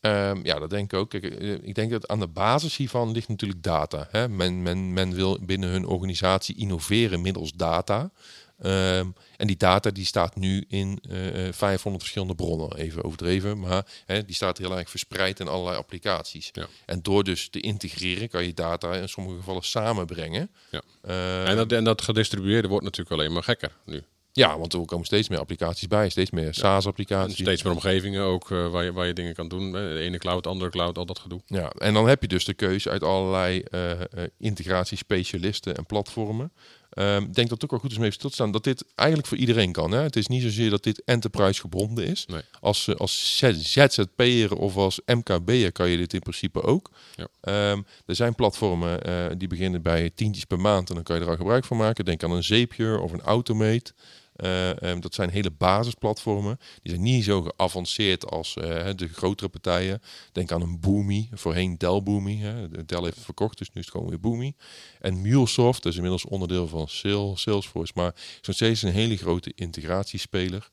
Ehm, 0.01 0.41
ja, 0.43 0.59
dat 0.59 0.71
denk 0.71 0.93
ik 0.93 0.99
ook. 0.99 1.11
Kijk, 1.11 1.25
eh, 1.25 1.53
ik 1.53 1.75
denk 1.75 1.91
dat 1.91 2.09
aan 2.09 2.21
de 2.21 2.27
basis 2.27 2.77
hiervan 2.77 3.13
ligt 3.13 3.29
natuurlijk 3.29 3.63
data. 3.63 4.09
Hè? 4.11 4.29
Men, 4.29 4.63
men, 4.63 4.93
men 4.93 5.15
wil 5.15 5.39
binnen 5.41 5.69
hun 5.69 5.87
organisatie 5.87 6.57
innoveren 6.57 7.21
middels 7.21 7.53
data. 7.53 8.11
Ehm, 8.59 9.07
en 9.37 9.47
die 9.47 9.57
data 9.57 9.91
die 9.91 10.05
staat 10.05 10.37
nu 10.37 10.65
in 10.69 10.99
eh, 11.11 11.47
eh, 11.47 11.53
500 11.53 12.03
verschillende 12.03 12.35
bronnen, 12.35 12.77
even 12.77 13.05
overdreven. 13.05 13.59
Maar 13.61 13.87
hè, 14.07 14.25
die 14.25 14.35
staat 14.35 14.59
heel 14.59 14.79
erg 14.79 14.91
verspreid 14.91 15.41
in 15.41 15.49
allerlei 15.49 15.77
applicaties. 15.77 16.51
Ja. 16.53 16.67
En 16.87 17.03
door 17.03 17.25
dus 17.25 17.49
te 17.49 17.61
integreren 17.61 18.29
kan 18.29 18.45
je 18.45 18.55
data 18.55 18.95
in 18.95 19.09
sommige 19.09 19.37
gevallen 19.37 19.63
samenbrengen. 19.65 20.51
Ja. 20.71 20.83
Eh, 21.03 21.49
En 21.49 21.57
dat, 21.57 21.73
en 21.73 21.85
dat 21.85 22.03
gedistribueerde 22.03 22.69
wordt 22.69 22.85
natuurlijk 22.85 23.21
alleen 23.21 23.33
maar 23.33 23.43
gekker 23.43 23.73
nu. 23.85 24.03
ja, 24.33 24.59
want 24.59 24.73
er 24.73 24.85
komen 24.85 25.07
steeds 25.07 25.29
meer 25.29 25.39
applicaties 25.39 25.89
bij. 25.89 26.09
Steeds 26.09 26.31
meer 26.31 26.55
SaaS-applicaties. 26.55 27.39
steeds 27.39 27.63
meer 27.63 27.73
omgevingen 27.73 28.23
ook 28.23 28.51
eh, 28.51 28.71
waar, 28.71 28.85
je, 28.85 28.93
waar 28.93 29.07
je 29.07 29.13
dingen 29.13 29.35
kan 29.35 29.49
doen. 29.49 29.67
Eh, 29.67 29.73
De 29.83 29.99
ene 29.99 30.19
cloud, 30.19 30.43
de 30.43 30.49
andere 30.49 30.71
cloud, 30.71 30.99
al 30.99 31.07
dat 31.07 31.19
gedoe. 31.19 31.41
Ja, 31.47 31.71
en 31.71 31.95
dan 31.95 32.09
heb 32.09 32.23
je 32.23 32.29
dus 32.29 32.45
de 32.45 32.55
keuze 32.55 32.91
uit 32.91 33.03
allerlei 33.03 33.61
eh, 33.61 33.91
eh, 33.91 33.99
integratiespecialisten 34.39 35.77
en 35.77 35.87
platformen. 35.87 36.53
Ehm, 36.99 37.23
ik 37.23 37.35
denk 37.35 37.49
dat 37.49 37.51
het 37.51 37.65
ook 37.65 37.71
wel 37.71 37.79
goed 37.79 37.91
is 37.91 37.97
om 37.97 38.03
even 38.03 38.15
stil 38.15 38.29
te 38.29 38.35
staan 38.35 38.51
dat 38.51 38.65
dit 38.65 38.85
eigenlijk 38.95 39.29
voor 39.29 39.39
iedereen 39.39 39.73
kan. 39.73 39.91
Hè? 39.91 40.01
Het 40.01 40.17
is 40.17 40.27
niet 40.27 40.43
zozeer 40.43 40.71
dat 40.71 40.83
dit 40.83 41.03
enterprise 41.05 41.61
gebonden 41.61 42.07
is. 42.07 42.27
Nee. 42.27 42.41
Als, 42.61 42.89
eh, 42.89 42.95
als 42.95 43.37
ZZP'er 43.39 44.57
of 44.57 44.77
als 44.77 45.01
MKB'er 45.07 45.73
kan 45.73 45.89
je 45.89 45.97
dit 45.97 46.13
in 46.13 46.21
principe 46.21 46.63
ook. 46.63 46.91
Ja. 47.17 47.29
Ehm, 47.41 47.83
er 48.07 48.15
zijn 48.15 48.35
platformen 48.35 49.03
eh, 49.03 49.27
die 49.37 49.49
beginnen 49.49 49.83
bij 49.83 50.11
tientjes 50.15 50.45
per 50.45 50.61
maand 50.61 50.89
en 50.89 50.95
dan 50.95 51.05
kan 51.05 51.17
je 51.17 51.23
er 51.23 51.29
al 51.29 51.37
gebruik 51.37 51.65
van 51.65 51.77
maken. 51.77 52.05
Denk 52.05 52.23
aan 52.23 52.31
een 52.31 52.45
Zapier 52.45 53.01
of 53.01 53.13
een 53.13 53.23
Automate. 53.23 53.93
Eh, 54.39 54.83
ehm, 54.83 55.01
dat 55.01 55.15
zijn 55.15 55.31
hele 55.31 55.51
basisplatformen. 55.51 56.59
Die 56.83 56.93
zijn 56.93 57.05
niet 57.05 57.25
zo 57.25 57.43
geavanceerd 57.43 58.31
als 58.31 58.57
eh, 58.57 58.89
de 58.97 59.09
grotere 59.09 59.49
partijen. 59.49 60.03
Denk 60.33 60.53
aan 60.53 60.63
een 60.63 60.81
Boomi, 60.81 61.29
voorheen 61.33 61.79
Dell 61.79 62.03
Boomi. 62.03 62.41
Hè. 62.41 62.69
De 62.69 62.85
Dell 62.85 63.03
heeft 63.03 63.15
het 63.15 63.25
verkocht, 63.25 63.59
dus 63.59 63.69
nu 63.69 63.81
is 63.81 63.87
het 63.87 63.95
gewoon 63.95 64.09
weer 64.09 64.21
Boomi. 64.21 64.55
En 65.01 65.21
MuleSoft, 65.21 65.83
dat 65.83 65.93
is 65.93 65.97
inmiddels 65.97 66.25
onderdeel 66.25 66.69
van 66.69 66.89
Sale- 66.89 67.37
Salesforce, 67.37 67.93
maar 67.95 68.13
is 68.15 68.47
nog 68.47 68.57
steeds 68.57 68.83
een 68.83 68.93
hele 68.93 69.17
grote 69.17 69.53
integratiespeler. 69.55 70.71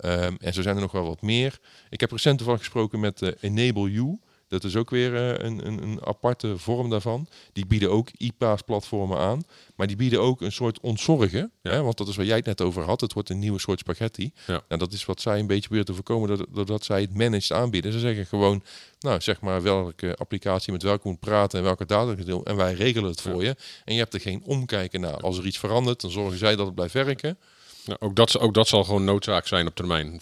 Ehm, 0.00 0.34
en 0.38 0.52
zo 0.52 0.62
zijn 0.62 0.74
er 0.74 0.82
nog 0.82 0.92
wel 0.92 1.06
wat 1.06 1.22
meer. 1.22 1.58
Ik 1.90 2.00
heb 2.00 2.10
recent 2.10 2.40
ervan 2.40 2.58
gesproken 2.58 3.00
met 3.00 3.22
eh, 3.22 3.30
Enable 3.40 3.90
You. 3.90 4.18
Dat 4.54 4.62
Dat 4.62 4.72
is 4.72 4.76
ook 4.76 4.90
weer 4.90 5.14
eh, 5.16 5.46
een, 5.46 5.66
een, 5.66 5.82
een 5.82 6.06
aparte 6.06 6.58
vorm 6.58 6.90
daarvan. 6.90 7.28
Die 7.52 7.66
bieden 7.66 7.90
ook 7.90 8.08
IPA's-platformen 8.16 9.18
aan. 9.18 9.42
Maar 9.76 9.86
die 9.86 9.96
bieden 9.96 10.20
ook 10.20 10.40
een 10.40 10.52
soort 10.52 10.80
ontzorgen. 10.80 11.52
Ja. 11.62 11.70
Hè? 11.70 11.82
Want 11.82 11.96
dat 11.96 12.08
is 12.08 12.16
waar 12.16 12.26
jij 12.26 12.36
het 12.36 12.44
net 12.44 12.60
over 12.60 12.82
had. 12.82 13.00
Het 13.00 13.12
wordt 13.12 13.30
een 13.30 13.38
nieuwe 13.38 13.58
soort 13.58 13.78
spaghetti. 13.78 14.32
Ja. 14.46 14.62
Nou, 14.68 14.80
dat 14.80 14.92
is 14.92 15.04
wat 15.04 15.20
zij 15.20 15.38
een 15.38 15.46
beetje 15.46 15.60
proberen 15.60 15.86
te 15.86 15.94
voorkomen 15.94 16.28
doordat, 16.28 16.46
doordat 16.50 16.84
zij 16.84 17.00
het 17.00 17.14
managed 17.14 17.52
aanbieden. 17.52 17.92
Ze 17.92 17.98
zeggen 17.98 18.26
gewoon, 18.26 18.62
nou 19.00 19.20
zeg 19.20 19.40
maar 19.40 19.62
welke 19.62 20.16
applicatie 20.16 20.72
met 20.72 20.82
welke 20.82 21.08
moet 21.08 21.20
praten 21.20 21.58
en 21.58 21.64
welke 21.64 21.86
data 21.86 22.22
deel. 22.22 22.44
En 22.44 22.56
wij 22.56 22.72
regelen 22.74 23.10
het 23.10 23.20
voor 23.20 23.44
je. 23.44 23.56
En 23.84 23.94
je 23.94 24.00
hebt 24.00 24.14
er 24.14 24.20
geen 24.20 24.42
omkijken 24.44 25.00
naar. 25.00 25.20
Als 25.20 25.38
er 25.38 25.46
iets 25.46 25.58
verandert, 25.58 26.00
dan 26.00 26.10
zorgen 26.10 26.38
zij 26.38 26.56
dat 26.56 26.66
het 26.66 26.74
blijft 26.74 26.94
werken. 26.94 27.38
Nou, 27.84 27.98
ook, 28.00 28.16
dat, 28.16 28.38
ook 28.38 28.54
dat 28.54 28.68
zal 28.68 28.84
gewoon 28.84 29.04
noodzaak 29.04 29.46
zijn 29.46 29.66
op 29.66 29.74
termijn. 29.74 30.20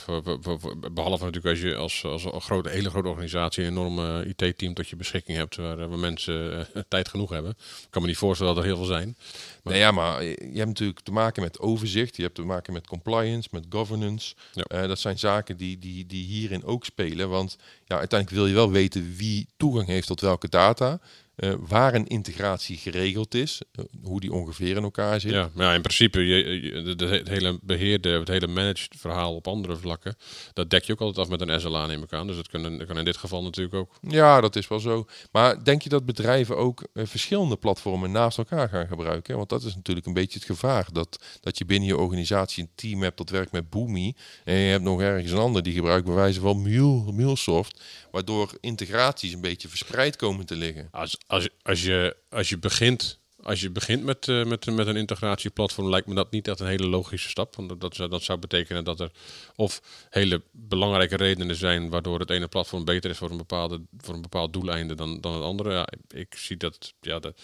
Behalve 0.92 1.24
natuurlijk 1.24 1.46
als 1.46 1.60
je 1.60 1.76
als, 1.76 2.04
als 2.04 2.24
een 2.24 2.40
grote, 2.40 2.68
hele 2.68 2.90
grote 2.90 3.08
organisatie 3.08 3.64
een 3.64 3.70
enorm 3.70 3.98
eh, 3.98 4.28
IT-team 4.28 4.74
tot 4.74 4.88
je 4.88 4.96
beschikking 4.96 5.38
hebt, 5.38 5.56
waar, 5.56 5.78
eh, 5.78 5.86
waar 5.86 5.98
mensen 5.98 6.68
eh, 6.74 6.82
tijd 6.88 7.08
genoeg 7.08 7.30
hebben. 7.30 7.50
Ik 7.50 7.86
kan 7.90 8.02
me 8.02 8.08
niet 8.08 8.16
voorstellen 8.16 8.54
dat 8.54 8.62
er 8.62 8.68
heel 8.68 8.78
veel 8.78 8.94
zijn. 8.94 9.16
Nou 9.62 9.76
ja, 9.76 9.90
maar 9.90 10.24
je 10.24 10.36
hebt 10.54 10.66
natuurlijk 10.66 11.00
te 11.00 11.12
maken 11.12 11.42
met 11.42 11.60
overzicht. 11.60 12.16
Je 12.16 12.22
hebt 12.22 12.34
te 12.34 12.42
maken 12.42 12.72
met 12.72 12.86
compliance, 12.86 13.48
met 13.50 13.64
governance. 13.68 14.34
Ja. 14.52 14.86
Dat 14.86 14.98
zijn 14.98 15.18
zaken 15.18 15.56
die, 15.56 15.78
die, 15.78 16.06
die 16.06 16.24
hierin 16.24 16.64
ook 16.64 16.84
spelen. 16.84 17.28
Want 17.28 17.56
ja, 17.84 17.98
uiteindelijk 17.98 18.40
wil 18.40 18.48
je 18.48 18.54
wel 18.54 18.70
weten 18.70 19.14
wie 19.16 19.48
toegang 19.56 19.86
heeft 19.86 20.06
tot 20.06 20.20
welke 20.20 20.48
data. 20.48 21.00
Eh, 21.42 21.54
waar 21.68 21.94
een 21.94 22.06
integratie 22.06 22.76
geregeld 22.76 23.34
is. 23.34 23.60
eh, 23.72 23.84
hoe 24.02 24.20
die 24.20 24.32
ongeveer 24.32 24.76
in 24.76 24.82
elkaar 24.82 25.20
zit. 25.20 25.32
Ja, 25.32 25.50
maar 25.54 25.66
ja, 25.66 25.74
in 25.74 25.80
principe, 25.82 26.20
je, 26.26 26.60
je- 26.62 26.82
de, 26.82 26.94
de- 26.96 27.06
het 27.06 27.28
hele 27.28 27.58
beheerde, 27.62 28.18
het 28.18 28.28
hele 28.28 28.46
managed 28.46 28.94
verhaal 28.98 29.34
op 29.34 29.48
andere 29.48 29.76
vlakken, 29.76 30.16
dat 30.52 30.70
dek 30.70 30.84
je 30.84 30.92
ook 30.92 31.00
altijd 31.00 31.26
af 31.26 31.38
met 31.38 31.48
een 31.48 31.60
SLA 31.60 31.86
neem 31.86 32.02
ik 32.02 32.12
aan. 32.12 32.26
Dus 32.26 32.36
dat 32.36 32.48
kan, 32.48 32.62
dat 32.78 32.86
kan 32.86 32.98
in 32.98 33.04
dit 33.04 33.16
geval 33.16 33.42
natuurlijk 33.42 33.74
ook. 33.76 33.94
Ja, 34.08 34.40
dat 34.40 34.56
is 34.56 34.68
wel 34.68 34.80
zo. 34.80 35.06
Maar 35.32 35.64
denk 35.64 35.82
je 35.82 35.88
dat 35.88 36.04
bedrijven 36.06 36.56
ook 36.56 36.84
eh, 36.92 37.06
verschillende 37.06 37.56
platformen 37.56 38.10
naast 38.10 38.38
elkaar 38.38 38.68
gaan 38.68 38.86
gebruiken? 38.86 39.36
Want 39.36 39.48
dat 39.48 39.62
is 39.62 39.74
natuurlijk 39.74 40.06
een 40.06 40.12
beetje 40.14 40.38
het 40.38 40.48
gevaar. 40.48 40.86
Dat, 40.92 41.24
dat 41.40 41.58
je 41.58 41.64
binnen 41.64 41.88
je 41.88 41.96
organisatie 41.96 42.62
een 42.62 42.70
team 42.74 43.02
hebt 43.02 43.16
dat 43.18 43.30
werkt 43.30 43.52
met 43.52 43.70
Boomi. 43.70 44.14
En 44.44 44.54
je 44.54 44.70
hebt 44.70 44.84
nog 44.84 45.00
ergens 45.00 45.32
een 45.32 45.38
ander 45.38 45.62
die 45.62 45.74
gebruikt 45.74 46.06
bij 46.06 46.14
wijze 46.14 46.40
van 46.40 46.62
Mule, 46.62 47.12
MuleSoft. 47.12 47.80
Waardoor 48.10 48.50
integraties 48.60 49.32
een 49.32 49.40
beetje 49.40 49.68
verspreid 49.68 50.16
komen 50.16 50.46
te 50.46 50.56
liggen. 50.56 50.88
Als, 50.90 51.18
als, 51.32 51.48
als, 51.62 51.82
je, 51.82 52.16
als 52.30 52.48
je 52.48 52.58
begint, 52.58 53.18
als 53.42 53.60
je 53.60 53.70
begint 53.70 54.04
met, 54.04 54.28
eh, 54.28 54.44
met, 54.44 54.66
met 54.66 54.86
een 54.86 54.96
integratieplatform, 54.96 55.88
lijkt 55.88 56.06
me 56.06 56.14
dat 56.14 56.30
niet 56.30 56.48
echt 56.48 56.60
een 56.60 56.66
hele 56.66 56.86
logische 56.86 57.28
stap. 57.28 57.56
Want 57.56 57.80
dat, 57.80 57.94
zou, 57.94 58.08
dat 58.08 58.22
zou 58.22 58.38
betekenen 58.38 58.84
dat 58.84 59.00
er 59.00 59.10
of 59.56 59.82
hele 60.10 60.42
belangrijke 60.50 61.16
redenen 61.16 61.56
zijn 61.56 61.88
waardoor 61.90 62.18
het 62.18 62.30
ene 62.30 62.48
platform 62.48 62.84
beter 62.84 63.10
is 63.10 63.18
voor 63.18 63.30
een, 63.30 63.36
bepaalde, 63.36 63.80
voor 63.98 64.14
een 64.14 64.22
bepaald 64.22 64.52
doeleinde 64.52 64.94
dan, 64.94 65.20
dan 65.20 65.32
het 65.32 65.42
andere. 65.42 65.72
Ja, 65.72 65.88
ik 66.08 66.34
zie 66.34 66.56
dat. 66.56 66.94
Ja, 67.00 67.18
dat 67.18 67.40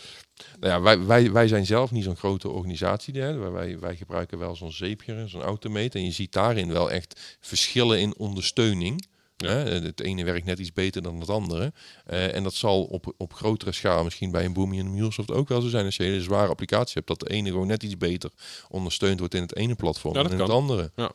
Nou 0.61 0.73
ja, 0.73 0.81
wij, 0.81 1.05
wij, 1.05 1.33
wij 1.33 1.49
zijn 1.49 1.67
zelf 1.67 1.91
niet 1.91 2.05
zo'n 2.05 2.17
grote 2.17 2.49
organisatie. 2.49 3.21
Hè. 3.21 3.51
Wij, 3.51 3.79
wij 3.79 3.97
gebruiken 3.97 4.39
wel 4.39 4.57
zo'n 4.57 4.73
zeepje, 4.73 5.29
zo'n 5.29 5.43
automate. 5.43 5.99
En 5.99 6.05
je 6.05 6.13
ziet 6.13 6.33
daarin 6.33 6.73
wel 6.73 6.91
echt 6.91 7.39
verschillen 7.41 8.01
in 8.01 8.17
ondersteuning. 8.17 9.07
Ja. 9.47 9.49
Het 9.51 10.01
ene 10.01 10.25
werkt 10.25 10.45
net 10.47 10.59
iets 10.59 10.73
beter 10.73 11.03
dan 11.03 11.21
het 11.21 11.29
andere. 11.29 11.73
Eh, 12.07 12.35
en 12.35 12.43
dat 12.43 12.55
zal 12.55 12.85
op, 12.85 13.15
op 13.17 13.33
grotere 13.35 13.73
schaal 13.73 14.05
misschien 14.05 14.31
bij 14.31 14.45
een 14.45 14.53
Boomi 14.53 14.79
en 14.79 14.87
een 14.87 14.95
MuleSoft 14.95 15.31
ook 15.31 15.49
wel 15.49 15.61
zo 15.61 15.69
zijn. 15.69 15.85
Als 15.85 15.97
je 15.97 16.05
een 16.05 16.11
hele 16.11 16.23
zware 16.23 16.49
applicatie 16.49 16.93
hebt, 16.95 17.07
dat 17.07 17.21
de 17.21 17.29
ene 17.31 17.51
gewoon 17.51 17.67
net 17.67 17.83
iets 17.83 17.97
beter 17.97 18.31
ondersteund 18.69 19.19
wordt 19.19 19.35
in 19.35 19.43
het 19.43 19.57
ene 19.57 19.75
platform 19.75 20.15
Ja, 20.15 20.23
dan 20.23 20.31
dat 20.31 20.41
in 20.41 20.47
kan. 20.47 20.57
het 20.57 20.63
andere. 20.71 20.91
Ja, 20.97 21.13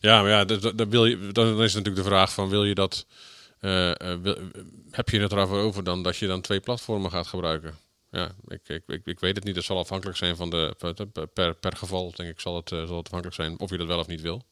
ja 0.00 0.20
maar 0.22 0.30
ja, 0.30 0.44
dat, 0.44 0.62
dat, 0.62 0.78
dat 0.78 0.88
wil 0.88 1.06
je, 1.06 1.32
dan 1.32 1.62
is 1.62 1.74
natuurlijk 1.74 2.02
de 2.04 2.10
vraag 2.10 2.32
van 2.32 2.48
wil 2.48 2.64
je 2.64 2.74
dat, 2.74 3.06
eh, 3.60 3.90
eh, 3.90 4.18
wil- 4.22 4.38
heb 4.90 5.08
je 5.08 5.20
het 5.20 5.32
erover 5.32 5.56
over 5.58 5.84
dan 5.84 6.02
dat 6.02 6.16
je 6.16 6.26
dan 6.26 6.40
twee 6.40 6.60
platformen 6.60 7.10
gaat 7.10 7.26
gebruiken? 7.26 7.74
Ja, 8.10 8.30
ik, 8.48 8.60
ik, 8.68 8.82
ik, 8.86 9.00
ik 9.04 9.20
weet 9.20 9.36
het 9.36 9.44
niet. 9.44 9.56
Het 9.56 9.64
zal 9.64 9.78
afhankelijk 9.78 10.18
zijn 10.18 10.36
van 10.36 10.50
de, 10.50 10.74
per, 10.78 11.26
per, 11.28 11.54
per 11.54 11.76
geval, 11.76 12.12
denk 12.16 12.30
ik, 12.30 12.40
zal 12.40 12.56
het, 12.56 12.68
zal 12.68 12.80
het 12.96 13.06
afhankelijk 13.06 13.34
zijn 13.34 13.60
of 13.60 13.70
je 13.70 13.76
dat 13.76 13.86
wel 13.86 13.98
of 13.98 14.06
niet 14.06 14.20
wil. 14.20 14.42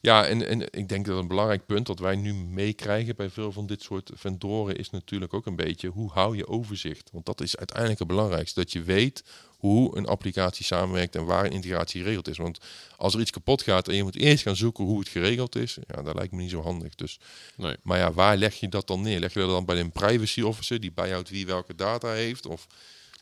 Ja, 0.00 0.26
en, 0.26 0.46
en 0.48 0.60
ik 0.72 0.88
denk 0.88 1.06
dat 1.06 1.18
een 1.18 1.28
belangrijk 1.28 1.66
punt 1.66 1.86
dat 1.86 1.98
wij 1.98 2.16
nu 2.16 2.34
meekrijgen 2.34 3.16
bij 3.16 3.30
veel 3.30 3.52
van 3.52 3.66
dit 3.66 3.82
soort 3.82 4.10
vendoren 4.14 4.76
is 4.76 4.90
natuurlijk 4.90 5.34
ook 5.34 5.46
een 5.46 5.56
beetje 5.56 5.88
hoe 5.88 6.10
hou 6.12 6.36
je 6.36 6.46
overzicht? 6.48 7.10
Want 7.12 7.26
dat 7.26 7.40
is 7.40 7.56
uiteindelijk 7.56 7.98
het 7.98 8.08
belangrijkste. 8.08 8.60
Dat 8.60 8.72
je 8.72 8.82
weet 8.82 9.24
hoe 9.56 9.96
een 9.96 10.06
applicatie 10.06 10.64
samenwerkt 10.64 11.16
en 11.16 11.24
waar 11.24 11.44
een 11.44 11.50
integratie 11.52 12.00
geregeld 12.02 12.28
is. 12.28 12.36
Want 12.36 12.58
als 12.96 13.14
er 13.14 13.20
iets 13.20 13.30
kapot 13.30 13.62
gaat 13.62 13.88
en 13.88 13.94
je 13.94 14.02
moet 14.02 14.16
eerst 14.16 14.42
gaan 14.42 14.56
zoeken 14.56 14.84
hoe 14.84 14.98
het 14.98 15.08
geregeld 15.08 15.56
is, 15.56 15.78
ja, 15.86 16.02
dat 16.02 16.14
lijkt 16.14 16.32
me 16.32 16.40
niet 16.40 16.50
zo 16.50 16.62
handig. 16.62 16.94
Dus, 16.94 17.18
Nee. 17.56 17.76
maar 17.82 17.98
ja, 17.98 18.12
waar 18.12 18.36
leg 18.36 18.54
je 18.54 18.68
dat 18.68 18.86
dan 18.86 19.00
neer? 19.02 19.20
Leg 19.20 19.32
je 19.34 19.40
dat 19.40 19.48
dan 19.48 19.64
bij 19.64 19.80
een 19.80 19.92
privacy 19.92 20.40
officer 20.40 20.80
die 20.80 20.92
bijhoudt 20.92 21.30
wie 21.30 21.46
welke 21.46 21.74
data 21.74 22.12
heeft? 22.12 22.46
Of, 22.46 22.66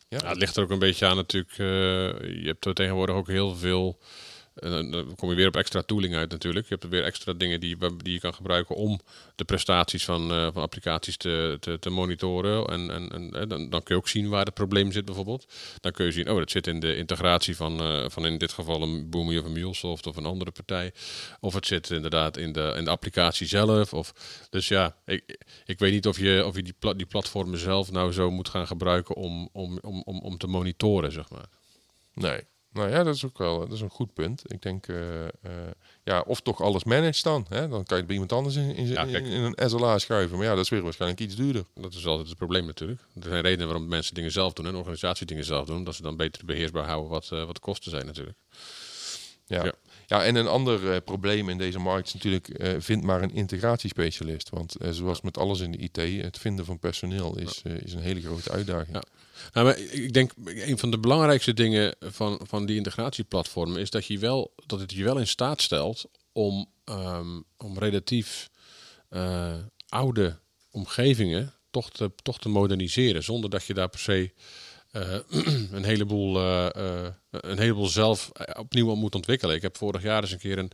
ja, 0.08 0.18
Ja, 0.22 0.28
het 0.28 0.38
ligt 0.38 0.56
er 0.56 0.62
ook 0.62 0.70
een 0.70 0.78
beetje 0.78 1.06
aan 1.06 1.16
natuurlijk. 1.16 1.52
eh, 1.52 1.66
je 2.42 2.42
hebt 2.44 2.64
er 2.66 2.74
tegenwoordig 2.74 3.14
ook 3.16 3.28
heel 3.28 3.56
veel. 3.56 3.98
Dan- 4.60 5.14
kom 5.16 5.28
je 5.30 5.34
weer 5.34 5.46
op 5.46 5.56
extra 5.56 5.82
tooling 5.82 6.14
uit 6.14 6.30
natuurlijk. 6.30 6.64
Je 6.66 6.72
hebt 6.72 6.84
er 6.84 6.90
weer 6.90 7.04
extra 7.04 7.32
dingen 7.32 7.60
die, 7.60 7.76
die 8.02 8.12
je 8.12 8.20
kan 8.20 8.34
gebruiken 8.34 8.76
om 8.76 9.00
de 9.34 9.44
prestaties 9.44 10.04
van, 10.04 10.30
eh, 10.30 10.48
van 10.52 10.62
applicaties 10.62 11.16
te, 11.16 11.56
te, 11.60 11.78
te 11.78 11.90
monitoren. 11.90 12.66
En, 12.66 12.90
en, 12.90 13.30
en 13.32 13.48
dan, 13.48 13.70
dan 13.70 13.82
kun 13.82 13.94
je 13.94 14.00
ook 14.00 14.08
zien 14.08 14.28
waar 14.28 14.44
het 14.44 14.54
probleem 14.54 14.92
zit 14.92 15.04
bijvoorbeeld. 15.04 15.46
Dan 15.80 15.92
kun 15.92 16.04
je 16.04 16.12
zien, 16.12 16.30
oh, 16.30 16.38
dat 16.38 16.50
zit 16.50 16.66
in 16.66 16.80
de 16.80 16.96
integratie 16.96 17.56
van, 17.56 17.80
eh, 17.80 18.04
van 18.08 18.26
in 18.26 18.38
dit 18.38 18.52
geval 18.52 18.82
een 18.82 19.10
Boomi 19.10 19.38
of 19.38 19.44
een 19.44 19.52
MuleSoft 19.52 20.06
of 20.06 20.16
een 20.16 20.26
andere 20.26 20.50
partij. 20.50 20.92
Of 21.40 21.54
het 21.54 21.66
zit 21.66 21.90
inderdaad 21.90 22.36
in 22.36 22.52
de, 22.52 22.74
in 22.76 22.84
de 22.84 22.90
applicatie 22.90 23.46
zelf. 23.46 23.94
Of, 23.94 24.12
dus 24.50 24.68
ja, 24.68 24.96
ik, 25.06 25.38
ik 25.66 25.78
weet 25.78 25.92
niet 25.92 26.06
of 26.06 26.18
je, 26.18 26.44
of 26.46 26.56
je 26.56 26.62
die, 26.62 26.74
pla- 26.78 26.94
die 26.94 27.06
platformen 27.06 27.58
zelf 27.58 27.90
nou 27.92 28.12
zo 28.12 28.30
moet 28.30 28.48
gaan 28.48 28.66
gebruiken 28.66 29.14
om, 29.14 29.48
om, 29.52 29.78
om, 29.82 30.02
om, 30.04 30.20
om 30.20 30.38
te 30.38 30.46
monitoren, 30.46 31.12
zeg 31.12 31.30
maar. 31.30 31.46
Nee. 32.14 32.40
Nou 32.76 32.90
ja, 32.90 33.02
dat 33.02 33.14
is 33.14 33.24
ook 33.24 33.38
wel 33.38 33.58
dat 33.58 33.72
is 33.72 33.80
een 33.80 33.90
goed 33.90 34.14
punt. 34.14 34.42
Ik 34.46 34.62
denk, 34.62 34.88
eh, 34.88 35.24
eh, 35.24 35.30
ja, 36.04 36.20
of 36.20 36.40
toch 36.40 36.60
alles 36.60 36.84
managed 36.84 37.22
dan. 37.22 37.46
Hè? 37.48 37.60
Dan 37.60 37.84
kan 37.84 37.84
je 37.86 37.94
het 37.94 38.06
bij 38.06 38.12
iemand 38.12 38.32
anders 38.32 38.56
in, 38.56 38.74
in, 38.74 38.86
Ja, 38.86 39.02
in, 39.02 39.10
kijk. 39.12 39.24
in 39.24 39.54
een 39.54 39.70
SLA 39.70 39.98
schuiven. 39.98 40.36
Maar 40.36 40.46
ja, 40.46 40.54
dat 40.54 40.64
is 40.64 40.70
weer 40.70 40.82
waarschijnlijk 40.82 41.20
iets 41.20 41.34
duurder. 41.34 41.64
Dat 41.74 41.94
is 41.94 42.06
altijd 42.06 42.28
het 42.28 42.36
probleem 42.36 42.66
natuurlijk. 42.66 43.00
Er 43.14 43.28
zijn 43.28 43.42
redenen 43.42 43.66
waarom 43.66 43.88
mensen 43.88 44.14
dingen 44.14 44.32
zelf 44.32 44.52
doen 44.52 44.66
en 44.66 44.74
organisaties 44.74 45.26
dingen 45.26 45.44
zelf 45.44 45.66
doen. 45.66 45.84
Dat 45.84 45.94
ze 45.94 46.02
dan 46.02 46.16
beter 46.16 46.44
beheersbaar 46.44 46.86
houden 46.86 47.10
wat, 47.10 47.28
eh, 47.32 47.44
wat 47.44 47.54
de 47.54 47.60
kosten 47.60 47.90
zijn 47.90 48.06
natuurlijk. 48.06 48.38
Ja. 49.46 49.64
Ja. 49.64 49.72
Ja. 50.06 50.24
en 50.24 50.34
een 50.34 50.46
ander 50.46 50.92
eh, 50.92 50.96
probleem 51.04 51.48
in 51.48 51.58
deze 51.58 51.78
markt 51.78 52.06
is 52.06 52.14
natuurlijk, 52.14 52.48
eh, 52.48 52.74
vind 52.78 53.02
maar 53.02 53.22
een 53.22 53.34
integratiespecialist. 53.34 54.48
Want 54.48 54.76
eh, 54.76 54.90
zoals 54.90 55.20
met 55.20 55.38
alles 55.38 55.60
in 55.60 55.70
de 55.70 55.78
IT, 55.78 56.22
het 56.22 56.38
vinden 56.38 56.64
van 56.64 56.78
personeel 56.78 57.38
is, 57.38 57.62
is 57.84 57.92
een 57.92 58.00
hele 58.00 58.20
grote 58.20 58.50
uitdaging. 58.50 58.96
Ja. 58.96 59.02
Nou, 59.52 59.66
maar 59.66 59.78
ik 59.78 60.12
denk 60.12 60.32
een 60.44 60.78
van 60.78 60.90
de 60.90 60.98
belangrijkste 60.98 61.54
dingen 61.54 61.94
van, 62.00 62.40
van 62.42 62.66
die 62.66 62.76
integratieplatformen 62.76 63.80
is 63.80 63.90
dat, 63.90 64.06
je 64.06 64.18
wel, 64.18 64.54
dat 64.66 64.80
het 64.80 64.92
je 64.92 65.04
wel 65.04 65.18
in 65.18 65.26
staat 65.26 65.62
stelt 65.62 66.04
om, 66.32 66.66
ehm, 66.84 67.40
om 67.56 67.78
relatief 67.78 68.50
oude 69.88 70.38
omgevingen 70.70 71.54
toch 71.70 71.90
te, 71.90 72.12
toch 72.22 72.38
te 72.38 72.48
moderniseren. 72.48 73.22
Zonder 73.22 73.50
dat 73.50 73.64
je 73.64 73.74
daar 73.74 73.88
per 73.88 73.98
se 73.98 74.30
eh, 74.96 75.18
een, 75.76 75.84
heleboel, 75.84 76.38
eh, 76.38 77.04
eh, 77.04 77.12
een 77.30 77.58
heleboel 77.58 77.86
zelf 77.86 78.30
opnieuw 78.58 78.94
moet 78.94 79.14
ontwikkelen. 79.14 79.56
Ik 79.56 79.62
heb 79.62 79.76
vorig 79.76 80.02
jaar 80.02 80.22
eens 80.22 80.32
een 80.32 80.38
keer 80.38 80.58
een 80.58 80.70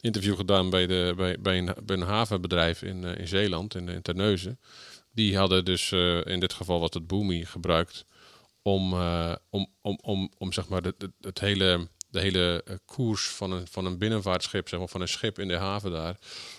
interview 0.00 0.36
gedaan 0.36 0.70
bij, 0.70 0.86
de, 0.86 1.12
bij, 1.16 1.40
bij, 1.40 1.72
een, 1.86 2.00
havenbedrijf 2.00 2.82
in, 2.82 3.04
in 3.04 3.28
Zeeland, 3.28 3.74
in, 3.74 4.02
Terneuzen. 4.02 4.60
Die 5.10 5.36
hadden 5.36 5.64
dus, 5.64 5.92
in 6.24 6.40
dit 6.40 6.52
geval 6.52 6.80
was 6.80 6.90
het 6.92 7.06
Boomi 7.06 7.44
gebruikt, 7.44 8.04
om, 8.62 8.92
om, 9.50 9.66
om, 9.82 9.98
om, 10.02 10.30
om 10.38 10.52
zeg 10.52 10.68
maar 10.68 10.82
het, 10.82 11.08
het 11.20 11.40
hele, 11.40 11.88
de 12.14 12.20
hele 12.20 12.62
eh, 12.64 12.76
koers 12.84 13.28
van 13.28 13.52
een, 13.52 13.66
van 13.70 13.86
een 13.86 13.98
binnenvaartschip, 13.98 14.68
zeg 14.68 14.78
maar, 14.78 14.88
van 14.88 15.00
een 15.00 15.08
schip 15.08 15.38
in 15.38 15.48
de 15.48 15.56
haven 15.56 15.90
daar, 15.90 16.16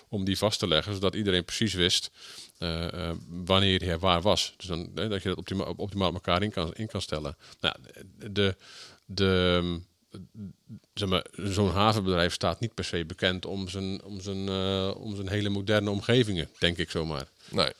om 0.08 0.24
die 0.24 0.38
vast 0.38 0.58
te 0.58 0.68
leggen, 0.68 0.94
zodat 0.94 1.14
iedereen 1.14 1.44
precies 1.44 1.74
wist 1.74 2.10
eh, 2.58 3.08
eh, 3.08 3.16
wanneer 3.28 3.82
hij 3.84 3.98
waar 3.98 4.22
was. 4.22 4.54
Dus 4.56 4.66
dan, 4.66 4.90
eh, 4.94 5.08
dat 5.08 5.22
je 5.22 5.28
dat 5.28 5.38
optimaal, 5.38 5.74
optimaal 5.76 6.08
op 6.08 6.14
elkaar 6.14 6.42
in 6.42 6.50
kan, 6.50 6.74
in 6.74 6.86
kan 6.86 7.00
stellen. 7.02 7.36
Nou, 7.60 7.74
de, 8.30 8.56
de, 9.04 9.80
zeg 10.94 11.08
maar, 11.08 11.26
zo'n 11.32 11.70
havenbedrijf 11.70 12.32
staat 12.32 12.60
niet 12.60 12.74
per 12.74 12.84
se 12.84 13.04
bekend 13.04 13.46
om 13.46 13.68
zijn, 13.68 14.02
om 14.02 14.20
zijn, 14.20 14.48
om 14.94 15.14
zijn 15.14 15.28
hele 15.28 15.48
moderne 15.48 15.90
omgevingen, 15.90 16.48
denk 16.58 16.78
ik 16.78 16.90
zomaar. 16.90 17.28
Nee, 17.50 17.72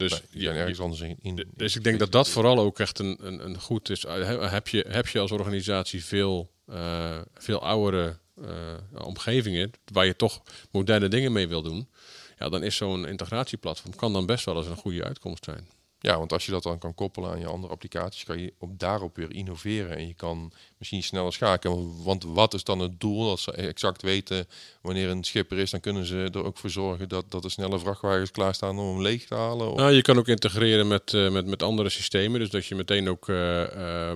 Dus 0.00 0.10
nee, 0.10 0.20
die 0.30 0.38
je- 0.38 0.44
zijn 0.44 0.54
je- 0.54 0.60
ergens 0.60 0.80
anders 0.80 1.00
in. 1.00 1.16
in 1.22 1.44
dus 1.56 1.76
ik 1.76 1.84
denk 1.84 1.98
dat 1.98 2.12
dat 2.12 2.28
vooral 2.28 2.58
ook 2.58 2.78
echt 2.78 2.98
een, 2.98 3.18
een, 3.22 3.44
een 3.44 3.60
goed 3.60 3.90
is. 3.90 4.04
Eh, 4.04 4.50
Heb 4.52 4.68
je, 4.68 4.84
heb 4.88 5.06
je 5.08 5.18
als 5.18 5.30
organisatie 5.30 6.04
veel, 6.04 6.50
eh, 6.66 7.20
veel 7.34 7.62
oudere 7.62 8.18
eh, 8.44 9.04
omgevingen 9.04 9.70
waar 9.92 10.06
je 10.06 10.16
toch 10.16 10.42
moderne 10.70 11.08
dingen 11.08 11.32
mee 11.32 11.48
wil 11.48 11.62
doen, 11.62 11.88
ja, 12.38 12.48
dan 12.48 12.62
is 12.62 12.76
zo'n 12.76 13.06
integratieplatform 13.06 13.94
kan 13.96 14.12
dan 14.12 14.26
best 14.26 14.44
wel 14.44 14.56
eens 14.56 14.66
een 14.66 14.76
goede 14.76 15.04
uitkomst 15.04 15.44
zijn. 15.44 15.68
Ja, 15.98 16.18
want 16.18 16.32
als 16.32 16.46
je 16.46 16.52
dat 16.52 16.62
dan 16.62 16.78
kan 16.78 16.94
koppelen 16.94 17.30
aan 17.30 17.38
je 17.40 17.46
andere 17.46 17.72
applicaties, 17.72 18.24
kan 18.24 18.38
je 18.40 18.52
op 18.58 18.78
daarop 18.78 19.16
weer 19.16 19.32
innoveren. 19.34 19.96
En 19.96 20.06
je 20.06 20.14
kan 20.14 20.52
misschien 20.80 21.02
sneller 21.02 21.32
schakelen. 21.32 22.02
Want 22.02 22.24
wat 22.24 22.54
is 22.54 22.64
dan 22.64 22.78
het 22.78 23.00
doel? 23.00 23.30
Als 23.30 23.42
ze 23.42 23.52
exact 23.52 24.02
weten 24.02 24.48
wanneer 24.82 25.08
een 25.08 25.24
schipper 25.24 25.58
is, 25.58 25.70
dan 25.70 25.80
kunnen 25.80 26.06
ze 26.06 26.28
er 26.32 26.44
ook 26.44 26.58
voor 26.58 26.70
zorgen 26.70 27.08
dat, 27.08 27.30
dat 27.30 27.44
er 27.44 27.50
snelle 27.50 27.78
vrachtwagens 27.78 28.30
klaarstaan 28.30 28.78
om 28.78 28.86
hem 28.86 29.02
leeg 29.02 29.24
te 29.24 29.34
halen. 29.34 29.70
Of... 29.70 29.76
Nou, 29.76 29.92
je 29.92 30.02
kan 30.02 30.18
ook 30.18 30.28
integreren 30.28 30.88
met, 30.88 31.12
uh, 31.12 31.30
met, 31.30 31.46
met 31.46 31.62
andere 31.62 31.88
systemen. 31.88 32.40
Dus 32.40 32.50
dat 32.50 32.66
je 32.66 32.74
meteen 32.74 33.08
ook 33.08 33.28
uh, 33.28 33.62
uh, 33.62 34.12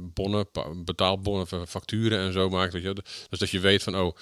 bonnen, 0.00 0.46
betaalbonnen, 0.84 1.68
facturen 1.68 2.18
en 2.18 2.32
zo 2.32 2.48
maakt. 2.48 2.72
Weet 2.72 2.82
je? 2.82 2.94
Dus 3.30 3.38
dat 3.38 3.50
je 3.50 3.60
weet 3.60 3.82
van, 3.82 3.96
oh, 3.96 4.16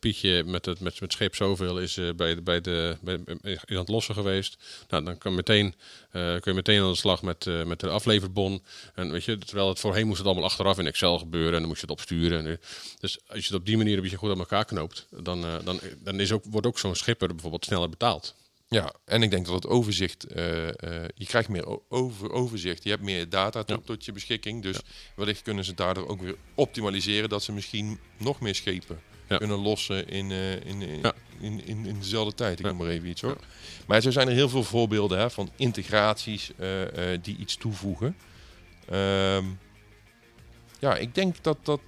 Pietje 0.00 0.44
met 0.44 0.64
het 0.64 0.80
met, 0.80 1.00
met 1.00 1.12
schip 1.12 1.34
zoveel 1.34 1.78
is 1.78 2.00
bij, 2.16 2.34
de, 2.34 2.42
bij 2.42 2.60
de 2.60 2.96
bij, 3.00 3.20
is 3.42 3.58
aan 3.66 3.76
het 3.76 3.88
lossen 3.88 4.14
geweest. 4.14 4.56
Nou, 4.88 5.04
dan 5.04 5.18
kan 5.18 5.34
meteen 5.34 5.74
kun 6.12 6.40
je 6.42 6.52
meteen 6.52 6.82
aan 6.82 6.90
de 6.90 6.96
slag 6.96 7.22
met, 7.22 7.46
met 7.66 7.80
de 7.80 7.88
afleverbon. 7.88 8.62
En 8.94 9.10
weet 9.10 9.24
je, 9.24 9.38
terwijl 9.38 9.68
het 9.68 9.80
voorheen 9.80 10.06
moest 10.06 10.18
het 10.18 10.26
allemaal 10.26 10.44
achteraf 10.44 10.78
in 10.78 10.85
Excel 10.86 11.18
gebeuren 11.18 11.52
en 11.52 11.58
dan 11.58 11.68
moest 11.68 11.80
je 11.80 11.86
het 11.86 11.96
opsturen. 11.96 12.60
dus 13.00 13.18
als 13.26 13.38
je 13.38 13.46
het 13.46 13.60
op 13.60 13.66
die 13.66 13.76
manier 13.76 13.96
een 13.96 14.02
beetje 14.02 14.16
goed 14.16 14.30
aan 14.30 14.38
elkaar 14.38 14.64
knoopt, 14.64 15.06
dan, 15.10 15.44
uh, 15.44 15.54
dan, 15.64 15.80
dan 15.98 16.20
is 16.20 16.32
ook, 16.32 16.44
wordt 16.44 16.66
ook 16.66 16.78
zo'n 16.78 16.94
schipper 16.94 17.28
bijvoorbeeld 17.28 17.64
sneller 17.64 17.88
betaald. 17.88 18.34
Ja, 18.68 18.94
en 19.04 19.22
ik 19.22 19.30
denk 19.30 19.46
dat 19.46 19.54
het 19.54 19.66
overzicht, 19.66 20.26
je 21.14 21.24
krijgt 21.24 21.48
meer 21.48 21.78
over, 21.88 22.32
overzicht, 22.32 22.82
je 22.82 22.90
hebt 22.90 23.02
meer 23.02 23.28
data 23.28 23.62
tot, 23.62 23.86
tot 23.86 24.04
je 24.04 24.12
beschikking. 24.12 24.62
Dus 24.62 24.76
ja. 24.76 24.82
wellicht 25.16 25.42
kunnen 25.42 25.64
ze 25.64 25.74
daardoor 25.74 26.08
ook 26.08 26.20
weer 26.20 26.34
optimaliseren 26.54 27.28
dat 27.28 27.42
ze 27.42 27.52
misschien 27.52 27.98
nog 28.18 28.40
meer 28.40 28.54
schepen 28.54 29.00
ja. 29.28 29.36
kunnen 29.36 29.58
lossen 29.58 30.08
in, 30.08 30.30
uh, 30.30 30.52
in, 30.52 30.82
in, 30.82 31.12
in, 31.40 31.66
in, 31.66 31.86
in, 31.86 31.98
dezelfde 31.98 32.34
tijd. 32.34 32.58
Ik 32.58 32.64
noem 32.64 32.76
maar 32.76 32.88
even 32.88 33.08
iets 33.08 33.20
hoor. 33.20 33.38
Maar 33.86 34.00
zo 34.00 34.10
zijn 34.10 34.28
er 34.28 34.34
heel 34.34 34.48
veel 34.48 34.64
voorbeelden 34.64 35.18
hè, 35.18 35.30
van 35.30 35.50
integraties 35.56 36.50
die 37.22 37.36
iets 37.36 37.56
toevoegen. 37.56 38.16
Um, 38.92 39.58
ja, 40.78 40.96
ik 40.96 41.14
denk 41.14 41.42
dat, 41.42 41.58
dat, 41.62 41.80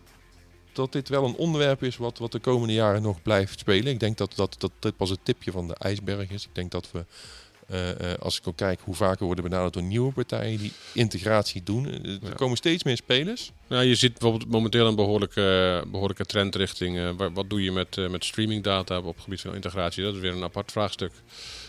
dat 0.73 0.92
dit 0.92 1.09
wel 1.09 1.25
een 1.25 1.37
onderwerp 1.37 1.83
is 1.83 1.97
wat, 1.97 2.18
wat 2.18 2.33
de 2.33 2.38
komende 2.38 2.75
jaren 2.75 3.02
nog 3.02 3.23
blijft 3.23 3.59
spelen. 3.59 3.92
Ik 3.92 4.00
denk 4.00 4.16
dat, 4.16 4.33
dat, 4.35 4.57
dat 4.59 4.73
dit 4.78 4.97
pas 4.97 5.11
het 5.11 5.21
tipje 5.23 5.50
van 5.50 5.68
de 5.68 5.75
ijsberg 5.75 6.30
is. 6.30 6.45
Ik 6.45 6.54
denk 6.54 6.71
dat 6.71 6.90
we 6.90 7.04
als 8.21 8.39
ik 8.39 8.47
ook 8.47 8.57
kijk 8.57 8.81
hoe 8.85 8.95
vaker 8.95 9.27
worden 9.27 9.45
benaderd 9.45 9.73
door 9.73 9.83
nieuwe 9.83 10.13
partijen 10.13 10.59
die 10.59 10.73
integratie 10.93 11.63
doen. 11.63 11.87
Er 11.87 12.19
ja. 12.23 12.31
komen 12.37 12.57
steeds 12.57 12.85
meer 12.85 12.97
spelers. 12.97 13.53
Nou, 13.69 13.85
je 13.85 13.95
ziet 13.95 14.19
bijvoorbeeld 14.19 14.51
momenteel 14.51 14.87
een 14.87 14.95
behoorlijke, 14.95 15.85
behoorlijke 15.91 16.25
trend 16.25 16.55
richting 16.55 16.97
uh, 16.97 17.11
wat 17.33 17.51
doe 17.51 17.63
je 17.63 17.73
met, 17.73 18.11
met 18.11 18.25
streamingdata 18.25 18.99
op 18.99 19.15
het 19.15 19.25
gebied 19.25 19.41
van 19.41 19.55
integratie. 19.55 20.03
Dat 20.03 20.15
is 20.15 20.21
weer 20.21 20.33
een 20.33 20.43
apart 20.43 20.73
vraagstuk. 20.73 21.13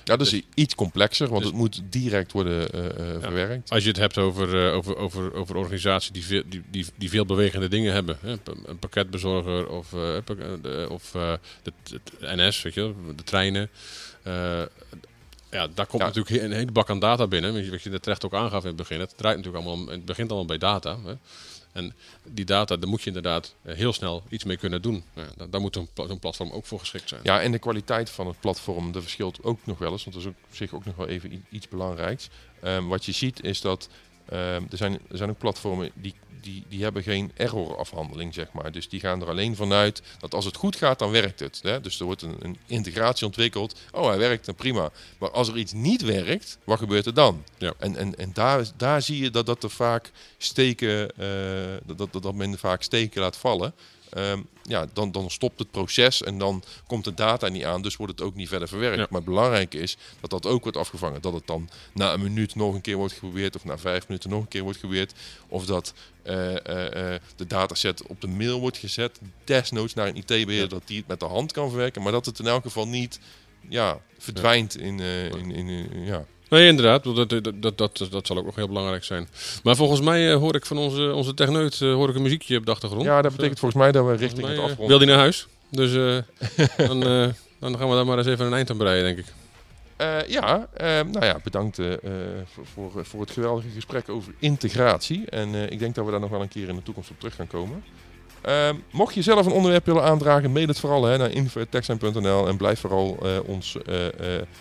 Ja, 0.03 0.15
dat 0.15 0.21
is 0.21 0.29
dus, 0.29 0.41
iets 0.53 0.75
complexer, 0.75 1.27
want 1.27 1.41
dus, 1.41 1.49
het 1.49 1.59
moet 1.59 1.81
direct 1.89 2.31
worden 2.31 2.59
ja, 2.59 3.19
verwerkt. 3.19 3.69
Als 3.69 3.83
je 3.83 3.89
het 3.89 3.97
hebt 3.97 4.17
over, 4.17 4.71
over, 4.71 4.97
over, 4.97 5.33
over 5.33 5.55
organisaties 5.55 6.11
die 6.11 6.25
veel, 6.25 6.43
die, 6.45 6.63
die, 6.71 6.85
die 6.95 7.09
veel 7.09 7.25
bewegende 7.25 7.67
dingen 7.67 7.93
hebben. 7.93 8.17
Hè? 8.21 8.35
Een 8.65 8.79
pakketbezorger 8.79 9.67
of, 9.69 9.93
of 10.89 11.11
de, 11.11 11.73
de, 11.83 11.99
NS, 12.19 12.61
weet 12.61 12.73
je, 12.73 12.93
de 13.15 13.23
treinen 13.23 13.69
ja, 15.51 15.67
daar 15.67 15.85
komt 15.85 16.01
ja. 16.01 16.07
natuurlijk 16.07 16.43
een 16.43 16.51
hele 16.51 16.71
bak 16.71 16.89
aan 16.89 16.99
data 16.99 17.27
binnen. 17.27 17.71
Wat 17.71 17.81
je 17.81 17.89
er 17.89 17.99
terecht 17.99 18.25
ook 18.25 18.33
aangaf 18.33 18.61
in 18.61 18.67
het 18.67 18.75
begin. 18.75 18.99
Het 18.99 19.17
draait 19.17 19.37
natuurlijk 19.37 19.65
allemaal, 19.65 19.87
het 19.87 20.05
begint 20.05 20.29
allemaal 20.29 20.47
bij 20.47 20.57
data. 20.57 20.97
Hè. 21.05 21.13
En 21.71 21.93
die 22.23 22.45
data, 22.45 22.77
daar 22.77 22.89
moet 22.89 23.01
je 23.01 23.07
inderdaad 23.07 23.55
eh, 23.61 23.75
heel 23.75 23.93
snel 23.93 24.23
iets 24.29 24.43
mee 24.43 24.57
kunnen 24.57 24.81
doen. 24.81 25.03
Ja, 25.13 25.45
daar 25.49 25.61
moet 25.61 25.79
zo'n 25.95 26.19
platform 26.19 26.51
ook 26.51 26.65
voor 26.65 26.79
geschikt 26.79 27.09
zijn. 27.09 27.21
Ja, 27.23 27.41
en 27.41 27.51
de 27.51 27.59
kwaliteit 27.59 28.09
van 28.09 28.27
het 28.27 28.39
platform, 28.39 28.91
dat 28.91 29.01
verschilt 29.01 29.43
ook 29.43 29.59
nog 29.63 29.77
wel 29.77 29.91
eens. 29.91 30.03
Want 30.03 30.15
dat 30.15 30.25
is 30.25 30.31
ook, 30.31 30.47
op 30.49 30.55
zich 30.55 30.73
ook 30.73 30.85
nog 30.85 30.95
wel 30.95 31.07
even 31.07 31.45
iets 31.49 31.67
belangrijks. 31.67 32.29
Um, 32.63 32.87
wat 32.87 33.05
je 33.05 33.11
ziet 33.11 33.43
is 33.43 33.61
dat 33.61 33.89
um, 34.33 34.37
er, 34.37 34.77
zijn, 34.77 34.93
er 34.93 35.17
zijn 35.17 35.29
ook 35.29 35.37
platformen 35.37 35.91
die 35.93 36.13
die, 36.41 36.63
die 36.69 36.83
hebben 36.83 37.03
geen 37.03 37.31
errorafhandeling, 37.35 38.33
zeg 38.33 38.51
maar. 38.51 38.71
Dus 38.71 38.89
die 38.89 38.99
gaan 38.99 39.21
er 39.21 39.27
alleen 39.27 39.55
vanuit 39.55 40.01
dat 40.19 40.33
als 40.33 40.45
het 40.45 40.55
goed 40.55 40.75
gaat, 40.75 40.99
dan 40.99 41.11
werkt 41.11 41.39
het. 41.39 41.59
Hè? 41.63 41.81
Dus 41.81 41.99
er 41.99 42.05
wordt 42.05 42.21
een, 42.21 42.35
een 42.39 42.57
integratie 42.65 43.25
ontwikkeld. 43.25 43.79
Oh, 43.91 44.07
hij 44.07 44.17
werkt, 44.17 44.45
dan 44.45 44.55
prima. 44.55 44.91
Maar 45.17 45.31
als 45.31 45.47
er 45.47 45.57
iets 45.57 45.73
niet 45.73 46.01
werkt, 46.01 46.57
wat 46.63 46.79
gebeurt 46.79 47.05
er 47.05 47.13
dan? 47.13 47.43
Ja. 47.57 47.73
En, 47.77 47.95
en, 47.95 48.15
en 48.17 48.33
daar, 48.33 48.67
daar 48.77 49.01
zie 49.01 49.23
je 49.23 49.29
dat, 49.29 49.45
dat 49.45 49.63
er 49.63 49.69
vaak 49.69 50.11
steken, 50.37 51.11
uh, 51.19 51.95
dat, 51.95 52.11
dat, 52.11 52.23
dat 52.23 52.35
men 52.35 52.57
vaak 52.57 52.81
steken 52.81 53.21
laat 53.21 53.37
vallen. 53.37 53.73
Um, 54.17 54.47
ja, 54.63 54.87
dan, 54.93 55.11
dan 55.11 55.29
stopt 55.29 55.59
het 55.59 55.71
proces 55.71 56.23
en 56.23 56.37
dan 56.37 56.63
komt 56.87 57.03
de 57.03 57.13
data 57.13 57.47
niet 57.47 57.63
aan, 57.63 57.81
dus 57.81 57.95
wordt 57.95 58.19
het 58.19 58.27
ook 58.27 58.35
niet 58.35 58.47
verder 58.47 58.67
verwerkt. 58.67 58.97
Ja. 58.97 59.07
Maar 59.09 59.23
belangrijk 59.23 59.73
is 59.73 59.97
dat 60.19 60.29
dat 60.29 60.45
ook 60.45 60.63
wordt 60.63 60.77
afgevangen. 60.77 61.21
Dat 61.21 61.33
het 61.33 61.47
dan 61.47 61.69
na 61.93 62.13
een 62.13 62.21
minuut 62.21 62.55
nog 62.55 62.73
een 62.73 62.81
keer 62.81 62.95
wordt 62.95 63.13
geprobeerd, 63.13 63.55
of 63.55 63.65
na 63.65 63.77
vijf 63.77 64.07
minuten 64.07 64.29
nog 64.29 64.41
een 64.41 64.47
keer 64.47 64.63
wordt 64.63 64.79
geprobeerd. 64.79 65.13
Of 65.47 65.65
dat 65.65 65.93
uh, 66.23 66.51
uh, 66.51 66.53
uh, 66.53 67.15
de 67.35 67.47
dataset 67.47 68.07
op 68.07 68.21
de 68.21 68.27
mail 68.27 68.59
wordt 68.59 68.77
gezet, 68.77 69.19
desnoods 69.43 69.93
naar 69.93 70.07
een 70.07 70.15
IT-beheerder, 70.15 70.55
ja. 70.55 70.67
dat 70.67 70.87
die 70.87 70.97
het 70.97 71.07
met 71.07 71.19
de 71.19 71.25
hand 71.25 71.51
kan 71.51 71.69
verwerken. 71.69 72.01
Maar 72.01 72.11
dat 72.11 72.25
het 72.25 72.39
in 72.39 72.47
elk 72.47 72.63
geval 72.63 72.87
niet 72.87 73.19
ja, 73.69 74.01
verdwijnt 74.17 74.73
ja. 74.73 74.79
in, 74.79 74.99
in, 74.99 75.51
in, 75.51 75.67
in 75.67 76.05
ja. 76.05 76.25
Nee, 76.49 76.67
inderdaad. 76.67 77.03
Dat, 77.03 77.29
dat, 77.29 77.51
dat, 77.61 77.77
dat, 77.77 78.07
dat 78.11 78.27
zal 78.27 78.37
ook 78.37 78.45
nog 78.45 78.55
heel 78.55 78.67
belangrijk 78.67 79.03
zijn. 79.03 79.27
Maar 79.63 79.75
volgens 79.75 80.01
mij 80.01 80.31
uh, 80.31 80.35
hoor 80.35 80.55
ik 80.55 80.65
van 80.65 80.77
onze, 80.77 81.13
onze 81.13 81.33
techneut 81.33 81.79
uh, 81.79 81.93
hoor 81.93 82.09
ik 82.09 82.15
een 82.15 82.21
muziekje 82.21 82.57
op 82.57 82.65
de 82.65 82.71
achtergrond. 82.71 83.03
Ja, 83.03 83.21
dat 83.21 83.31
betekent 83.31 83.59
volgens 83.59 83.81
mij 83.81 83.91
dat 83.91 84.05
we 84.05 84.15
richting 84.15 84.47
het 84.47 84.57
afronden. 84.57 84.87
Wil 84.87 84.97
die 84.97 85.07
naar 85.07 85.17
huis? 85.17 85.47
Dus 85.69 85.93
uh, 85.93 86.17
dan, 86.87 86.99
dan 87.59 87.77
gaan 87.77 87.89
we 87.89 87.95
daar 87.95 88.05
maar 88.05 88.17
eens 88.17 88.27
even 88.27 88.45
een 88.45 88.53
eind 88.53 88.69
aan 88.69 88.77
breien, 88.77 89.03
denk 89.03 89.17
ik. 89.17 89.25
ja, 90.27 90.67
nou 91.11 91.25
ja, 91.25 91.39
bedankt 91.43 91.79
voor, 92.53 92.65
voor, 92.73 93.05
voor 93.05 93.21
het 93.21 93.31
geweldige 93.31 93.69
gesprek 93.69 94.09
over 94.09 94.33
integratie. 94.39 95.25
En 95.29 95.71
ik 95.71 95.79
denk 95.79 95.95
dat 95.95 96.05
we 96.05 96.11
daar 96.11 96.19
nog 96.19 96.29
wel 96.29 96.41
een 96.41 96.47
keer 96.47 96.67
in 96.67 96.75
de 96.75 96.83
toekomst 96.83 97.09
op 97.09 97.19
terug 97.19 97.35
gaan 97.35 97.47
komen. 97.47 97.83
Uh, 98.47 98.69
mocht 98.91 99.13
je 99.13 99.21
zelf 99.21 99.45
een 99.45 99.51
onderwerp 99.51 99.85
willen 99.85 100.03
aandragen, 100.03 100.51
mail 100.51 100.67
het 100.67 100.79
vooral 100.79 101.03
hè, 101.03 101.17
naar 101.17 101.31
info.techsign.nl 101.31 102.47
en 102.47 102.57
blijf 102.57 102.79
vooral 102.79 103.17
uh, 103.23 103.29
ons 103.45 103.77
uh, 103.89 103.95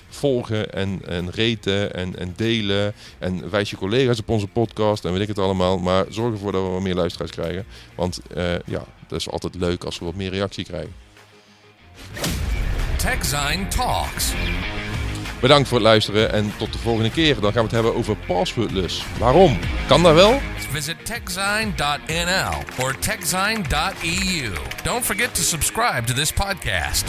volgen 0.08 0.72
en, 0.72 1.00
en 1.06 1.30
reten 1.30 1.94
en, 1.94 2.18
en 2.18 2.32
delen. 2.36 2.94
En 3.18 3.50
wijs 3.50 3.70
je 3.70 3.76
collega's 3.76 4.18
op 4.18 4.28
onze 4.28 4.46
podcast 4.46 5.04
en 5.04 5.12
weet 5.12 5.22
ik 5.22 5.28
het 5.28 5.38
allemaal. 5.38 5.78
Maar 5.78 6.04
zorg 6.08 6.32
ervoor 6.32 6.52
dat 6.52 6.62
we 6.62 6.68
wat 6.68 6.82
meer 6.82 6.94
luisteraars 6.94 7.30
krijgen. 7.30 7.64
Want 7.94 8.20
ja, 8.64 8.84
dat 9.08 9.18
is 9.18 9.30
altijd 9.30 9.54
leuk 9.54 9.84
als 9.84 9.98
we 9.98 10.04
wat 10.04 10.14
meer 10.14 10.30
reactie 10.30 10.64
krijgen. 10.64 10.92
TechZine 12.96 13.68
Talks. 13.68 14.32
Bedankt 15.40 15.68
voor 15.68 15.78
het 15.78 15.86
luisteren 15.86 16.32
en 16.32 16.52
tot 16.56 16.72
de 16.72 16.78
volgende 16.78 17.10
keer. 17.10 17.34
Dan 17.34 17.52
gaan 17.52 17.52
we 17.52 17.60
het 17.60 17.70
hebben 17.70 17.94
over 17.94 18.16
passwordless. 18.26 19.04
Waarom? 19.18 19.58
Kan 19.86 20.02
dat 20.02 20.14
wel? 20.14 20.40
Visit 20.70 20.96
techzine.nl 21.04 22.84
or 22.84 22.98
techzine.eu. 22.98 24.52
Don't 24.82 25.04
forget 25.04 25.34
to 25.34 25.42
subscribe 25.42 26.04
to 26.06 26.14
this 26.14 26.32
podcast. 26.32 27.04